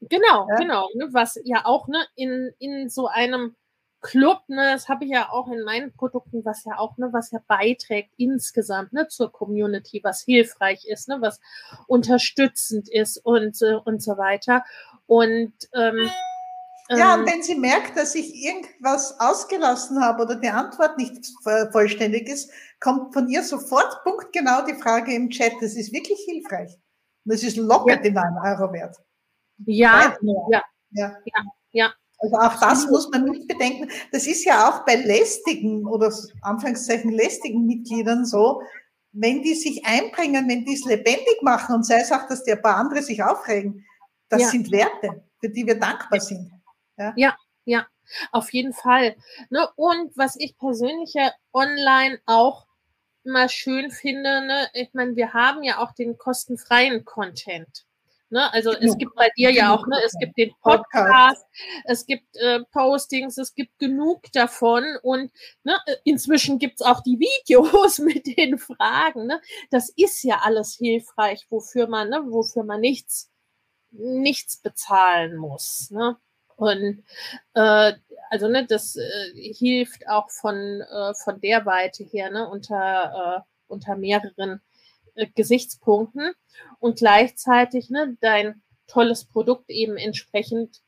Genau, 0.00 0.46
genau. 0.58 0.88
Ne, 0.94 1.08
was 1.10 1.38
ja 1.44 1.64
auch 1.64 1.88
ne, 1.88 1.98
in, 2.14 2.52
in 2.58 2.88
so 2.88 3.08
einem 3.08 3.56
Club, 4.00 4.42
ne, 4.46 4.74
das 4.74 4.88
habe 4.88 5.04
ich 5.04 5.10
ja 5.10 5.30
auch 5.30 5.48
in 5.48 5.64
meinen 5.64 5.92
Produkten, 5.92 6.44
was 6.44 6.64
ja 6.64 6.78
auch, 6.78 6.96
ne, 6.98 7.08
was 7.12 7.32
ja 7.32 7.40
beiträgt 7.48 8.12
insgesamt, 8.16 8.92
ne, 8.92 9.08
zur 9.08 9.32
Community, 9.32 10.00
was 10.04 10.22
hilfreich 10.22 10.86
ist, 10.86 11.08
ne, 11.08 11.20
was 11.20 11.40
unterstützend 11.88 12.88
ist 12.88 13.16
und, 13.18 13.60
äh, 13.60 13.74
und 13.74 14.00
so 14.00 14.16
weiter. 14.16 14.64
Und 15.06 15.52
ähm, 15.74 16.08
ja, 16.90 17.14
und 17.14 17.20
ähm, 17.20 17.26
wenn 17.26 17.42
sie 17.42 17.54
merkt, 17.54 17.96
dass 17.96 18.14
ich 18.14 18.34
irgendwas 18.34 19.18
ausgelassen 19.20 20.02
habe 20.02 20.22
oder 20.22 20.36
die 20.36 20.48
Antwort 20.48 20.96
nicht 20.96 21.26
vollständig 21.72 22.28
ist, 22.28 22.50
kommt 22.80 23.12
von 23.12 23.28
ihr 23.28 23.42
sofort 23.42 24.02
punktgenau 24.04 24.64
die 24.66 24.74
Frage 24.74 25.14
im 25.14 25.28
Chat. 25.28 25.52
Das 25.60 25.74
ist 25.74 25.92
wirklich 25.92 26.18
hilfreich. 26.24 26.72
Und 27.24 27.32
das 27.34 27.42
ist 27.42 27.56
locker 27.56 27.94
ja. 27.94 28.02
die 28.02 28.10
9 28.10 28.24
Euro 28.42 28.72
wert. 28.72 28.96
Ja, 29.66 30.16
ja, 30.22 30.62
ja, 30.90 31.16
ja, 31.24 31.42
ja. 31.72 31.92
Also 32.20 32.36
auch 32.36 32.58
das 32.58 32.86
muss 32.90 33.10
man 33.10 33.24
nicht 33.24 33.46
bedenken. 33.46 33.90
Das 34.10 34.26
ist 34.26 34.44
ja 34.44 34.68
auch 34.68 34.84
bei 34.84 34.96
lästigen 34.96 35.86
oder 35.86 36.12
Anführungszeichen 36.42 37.12
lästigen 37.12 37.66
Mitgliedern 37.66 38.24
so, 38.24 38.62
wenn 39.12 39.42
die 39.42 39.54
sich 39.54 39.84
einbringen, 39.84 40.48
wenn 40.48 40.64
die 40.64 40.74
es 40.74 40.84
lebendig 40.84 41.42
machen 41.42 41.76
und 41.76 41.86
sei 41.86 42.00
es 42.00 42.12
auch, 42.12 42.26
dass 42.28 42.44
die 42.44 42.52
ein 42.52 42.62
paar 42.62 42.76
andere 42.76 43.02
sich 43.02 43.22
aufregen, 43.22 43.84
das 44.28 44.42
ja. 44.42 44.48
sind 44.48 44.70
Werte, 44.72 45.22
für 45.40 45.48
die 45.48 45.66
wir 45.66 45.78
dankbar 45.78 46.20
sind. 46.20 46.50
Ja, 46.98 47.12
ja, 47.16 47.36
ja 47.64 47.86
auf 48.32 48.52
jeden 48.52 48.72
Fall. 48.72 49.16
Ne? 49.50 49.68
Und 49.76 50.16
was 50.16 50.36
ich 50.36 50.56
persönlich 50.58 51.14
ja 51.14 51.32
online 51.52 52.20
auch 52.26 52.66
immer 53.24 53.48
schön 53.48 53.90
finde, 53.90 54.46
ne? 54.46 54.68
ich 54.72 54.94
meine, 54.94 55.16
wir 55.16 55.32
haben 55.34 55.62
ja 55.62 55.78
auch 55.78 55.92
den 55.92 56.16
kostenfreien 56.16 57.04
Content. 57.04 57.84
Ne? 58.30 58.52
Also 58.52 58.72
es 58.72 58.98
gibt 58.98 59.14
bei 59.14 59.28
dir 59.38 59.50
ja 59.50 59.74
auch, 59.74 59.86
ne? 59.86 59.96
es 60.04 60.14
gibt 60.18 60.36
den 60.36 60.52
Podcast, 60.60 61.46
es 61.84 62.04
gibt 62.04 62.36
äh, 62.36 62.60
Postings, 62.72 63.38
es 63.38 63.54
gibt 63.54 63.78
genug 63.78 64.30
davon 64.32 64.84
und 65.02 65.32
ne, 65.64 65.78
inzwischen 66.04 66.58
gibt's 66.58 66.82
auch 66.82 67.02
die 67.02 67.18
Videos 67.18 67.98
mit 67.98 68.26
den 68.36 68.58
Fragen. 68.58 69.26
Ne? 69.26 69.40
Das 69.70 69.88
ist 69.96 70.22
ja 70.24 70.40
alles 70.42 70.76
hilfreich, 70.76 71.46
wofür 71.48 71.88
man, 71.88 72.10
ne, 72.10 72.22
wofür 72.26 72.64
man 72.64 72.80
nichts, 72.80 73.30
nichts 73.90 74.58
bezahlen 74.58 75.36
muss. 75.36 75.90
Ne? 75.90 76.18
Und 76.58 77.04
äh, 77.54 77.92
also 78.30 78.48
ne, 78.48 78.66
das 78.66 78.96
äh, 78.96 79.52
hilft 79.54 80.08
auch 80.08 80.28
von, 80.28 80.56
äh, 80.56 81.14
von 81.14 81.40
der 81.40 81.64
Weite 81.66 82.02
her, 82.02 82.30
ne, 82.30 82.48
unter, 82.48 83.44
äh, 83.46 83.52
unter 83.68 83.94
mehreren 83.96 84.60
äh, 85.14 85.28
Gesichtspunkten 85.36 86.32
und 86.80 86.98
gleichzeitig 86.98 87.90
ne, 87.90 88.16
dein 88.20 88.60
tolles 88.88 89.24
Produkt 89.24 89.70
eben 89.70 89.96
entsprechend 89.96 90.82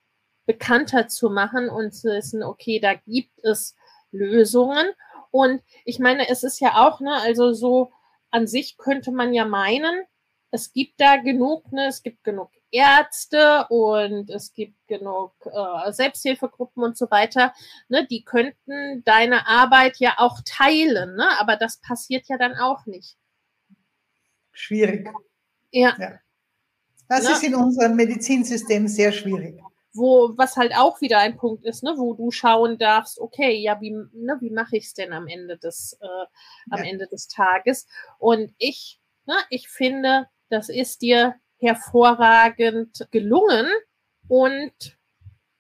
bekannter 0.45 1.07
zu 1.07 1.31
machen 1.31 1.69
und 1.69 1.93
zu 1.93 2.09
wissen, 2.09 2.43
okay, 2.43 2.81
da 2.81 2.95
gibt 2.95 3.39
es 3.45 3.77
Lösungen. 4.11 4.89
Und 5.31 5.63
ich 5.85 6.01
meine, 6.01 6.29
es 6.29 6.43
ist 6.43 6.59
ja 6.59 6.85
auch, 6.85 6.99
ne, 6.99 7.15
also 7.23 7.53
so 7.53 7.93
an 8.33 8.49
sich 8.49 8.77
könnte 8.77 9.13
man 9.13 9.33
ja 9.33 9.45
meinen, 9.45 10.05
es 10.51 10.73
gibt 10.73 11.01
da 11.01 11.17
genug, 11.19 11.71
ne, 11.71 11.87
es 11.87 12.03
gibt 12.03 12.25
genug 12.25 12.51
Ärzte 12.73 13.67
und 13.69 14.31
es 14.31 14.53
gibt 14.55 14.77
genug 14.87 15.33
äh, 15.45 15.93
Selbsthilfegruppen 15.93 16.83
und 16.83 16.97
so 16.97 17.11
weiter, 17.11 17.53
ne, 17.89 18.07
die 18.07 18.25
könnten 18.25 19.03
deine 19.05 19.47
Arbeit 19.47 19.99
ja 19.99 20.15
auch 20.19 20.41
teilen, 20.45 21.17
ne, 21.17 21.27
aber 21.41 21.57
das 21.57 21.79
passiert 21.79 22.27
ja 22.29 22.39
dann 22.39 22.55
auch 22.55 22.87
nicht 22.87 23.17
schwierig. 24.53 25.09
Ja. 25.71 25.97
ja. 25.99 26.19
Das 27.09 27.25
Na? 27.25 27.33
ist 27.33 27.43
in 27.43 27.55
unserem 27.55 27.97
Medizinsystem 27.97 28.87
sehr 28.87 29.13
schwierig. 29.13 29.61
Wo, 29.93 30.33
was 30.37 30.57
halt 30.57 30.73
auch 30.77 31.01
wieder 31.01 31.19
ein 31.19 31.37
Punkt 31.37 31.65
ist, 31.65 31.83
ne, 31.83 31.95
wo 31.97 32.15
du 32.15 32.31
schauen 32.31 32.79
darfst, 32.79 33.19
okay, 33.19 33.57
ja, 33.57 33.81
wie, 33.81 33.91
ne, 33.91 34.37
wie 34.41 34.51
mache 34.51 34.77
ich 34.77 34.85
es 34.85 34.95
denn 34.95 35.13
am 35.13 35.27
Ende 35.27 35.59
des, 35.59 35.99
äh, 36.01 36.07
am 36.71 36.85
ja. 36.85 36.91
Ende 36.91 37.09
des 37.09 37.27
Tages? 37.27 37.89
Und 38.19 38.55
ich, 38.59 39.01
ne, 39.27 39.35
ich 39.49 39.69
finde, 39.69 40.29
das 40.49 40.69
ist 40.69 41.03
dir 41.03 41.35
hervorragend 41.61 43.07
gelungen 43.11 43.67
und 44.29 44.99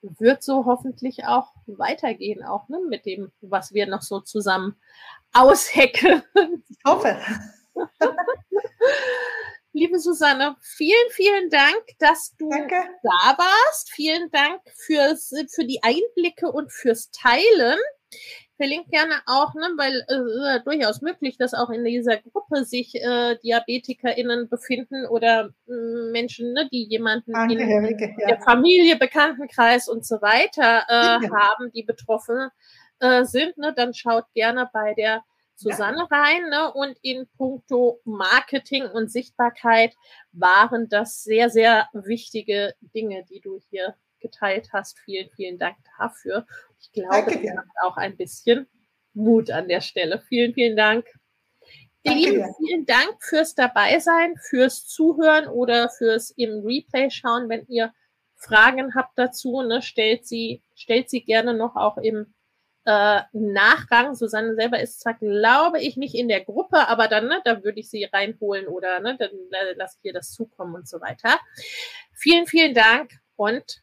wird 0.03 0.43
so 0.43 0.65
hoffentlich 0.65 1.25
auch 1.27 1.53
weitergehen, 1.67 2.43
auch 2.43 2.69
ne, 2.69 2.81
mit 2.89 3.05
dem, 3.07 3.31
was 3.41 3.75
wir 3.75 3.87
noch 3.87 4.03
so 4.03 4.21
zusammen 4.21 4.77
aushecken. 5.33 6.23
Ich 6.69 6.79
hoffe. 6.87 7.21
Liebe 9.73 10.01
Susanne, 10.01 10.57
vielen, 10.61 11.11
vielen 11.11 11.49
Dank, 11.49 11.85
dass 11.99 12.35
du 12.37 12.51
Danke. 12.51 12.75
da 13.03 13.39
warst. 13.39 13.91
Vielen 13.93 14.29
Dank 14.31 14.61
fürs, 14.75 15.33
für 15.55 15.65
die 15.65 15.81
Einblicke 15.83 16.51
und 16.51 16.73
fürs 16.73 17.11
Teilen. 17.13 17.79
Ich 18.61 18.67
verlinke 18.67 18.91
gerne 18.91 19.15
auch, 19.25 19.55
ne, 19.55 19.71
weil 19.79 20.05
äh, 20.09 20.57
äh, 20.57 20.63
durchaus 20.63 21.01
möglich, 21.01 21.39
dass 21.39 21.55
auch 21.55 21.71
in 21.71 21.83
dieser 21.83 22.19
Gruppe 22.19 22.67
sich 22.67 22.95
äh, 22.95 23.39
DiabetikerInnen 23.43 24.51
befinden 24.51 25.07
oder 25.07 25.55
äh, 25.67 26.11
Menschen, 26.13 26.53
ne, 26.53 26.69
die 26.71 26.85
jemanden 26.85 27.33
in 27.51 27.59
ja. 27.59 28.27
der 28.27 28.43
Familie, 28.43 28.97
Bekanntenkreis 28.97 29.89
und 29.89 30.05
so 30.05 30.17
weiter 30.21 30.85
äh, 30.91 31.25
ja. 31.25 31.31
haben, 31.33 31.73
die 31.73 31.85
betroffen 31.85 32.51
äh, 32.99 33.25
sind. 33.25 33.57
Ne, 33.57 33.73
dann 33.75 33.95
schaut 33.95 34.27
gerne 34.35 34.69
bei 34.71 34.93
der 34.93 35.25
Susanne 35.55 36.07
ja. 36.11 36.19
rein. 36.19 36.51
Ne? 36.51 36.71
Und 36.75 36.99
in 37.01 37.29
puncto 37.39 38.01
Marketing 38.05 38.85
und 38.85 39.11
Sichtbarkeit 39.11 39.95
waren 40.33 40.91
das 40.91 41.23
sehr, 41.23 41.49
sehr 41.49 41.89
wichtige 41.95 42.75
Dinge, 42.95 43.25
die 43.31 43.41
du 43.41 43.59
hier 43.71 43.95
geteilt 44.21 44.71
hast. 44.73 44.99
Vielen, 45.01 45.31
vielen 45.31 45.59
Dank 45.59 45.77
dafür. 45.99 46.47
Ich 46.81 46.93
glaube, 46.93 47.33
das 47.33 47.55
macht 47.55 47.69
auch 47.83 47.97
ein 47.97 48.17
bisschen 48.17 48.67
Mut 49.15 49.51
an 49.51 49.69
der 49.69 49.81
Stelle. 49.81 50.21
Vielen, 50.21 50.55
vielen 50.55 50.77
Dank. 50.77 51.07
Ihr 52.03 52.15
Lieben, 52.15 52.55
vielen 52.57 52.87
Dank 52.87 53.17
fürs 53.21 53.55
Dabeisein, 53.55 54.35
fürs 54.49 54.87
Zuhören 54.87 55.49
oder 55.49 55.91
fürs 55.91 56.31
im 56.31 56.65
Replay 56.65 57.11
schauen. 57.11 57.49
Wenn 57.51 57.67
ihr 57.69 57.93
Fragen 58.37 58.95
habt 58.95 59.19
dazu, 59.19 59.61
ne, 59.61 59.83
stellt 59.83 60.27
sie, 60.27 60.63
stellt 60.75 61.11
sie 61.11 61.23
gerne 61.23 61.53
noch 61.53 61.77
auch 61.77 61.99
im 61.99 62.33
äh, 62.87 63.21
Nachgang. 63.33 64.15
Susanne 64.15 64.55
selber 64.55 64.81
ist 64.81 65.01
zwar, 65.01 65.15
glaube 65.15 65.81
ich, 65.81 65.99
nicht 65.99 66.15
in 66.15 66.29
der 66.29 66.43
Gruppe, 66.43 66.89
aber 66.89 67.07
dann, 67.07 67.27
ne, 67.29 67.43
da 67.45 67.63
würde 67.63 67.81
ich 67.81 67.91
sie 67.91 68.05
reinholen 68.05 68.67
oder 68.67 69.01
ne, 69.01 69.17
dann 69.19 69.31
äh, 69.31 69.75
lasse 69.75 69.99
ich 70.01 70.07
ihr 70.07 70.15
das 70.15 70.33
zukommen 70.33 70.75
und 70.75 70.89
so 70.89 71.03
weiter. 71.03 71.39
Vielen, 72.15 72.47
vielen 72.47 72.75
Dank 72.75 73.13
und 73.37 73.83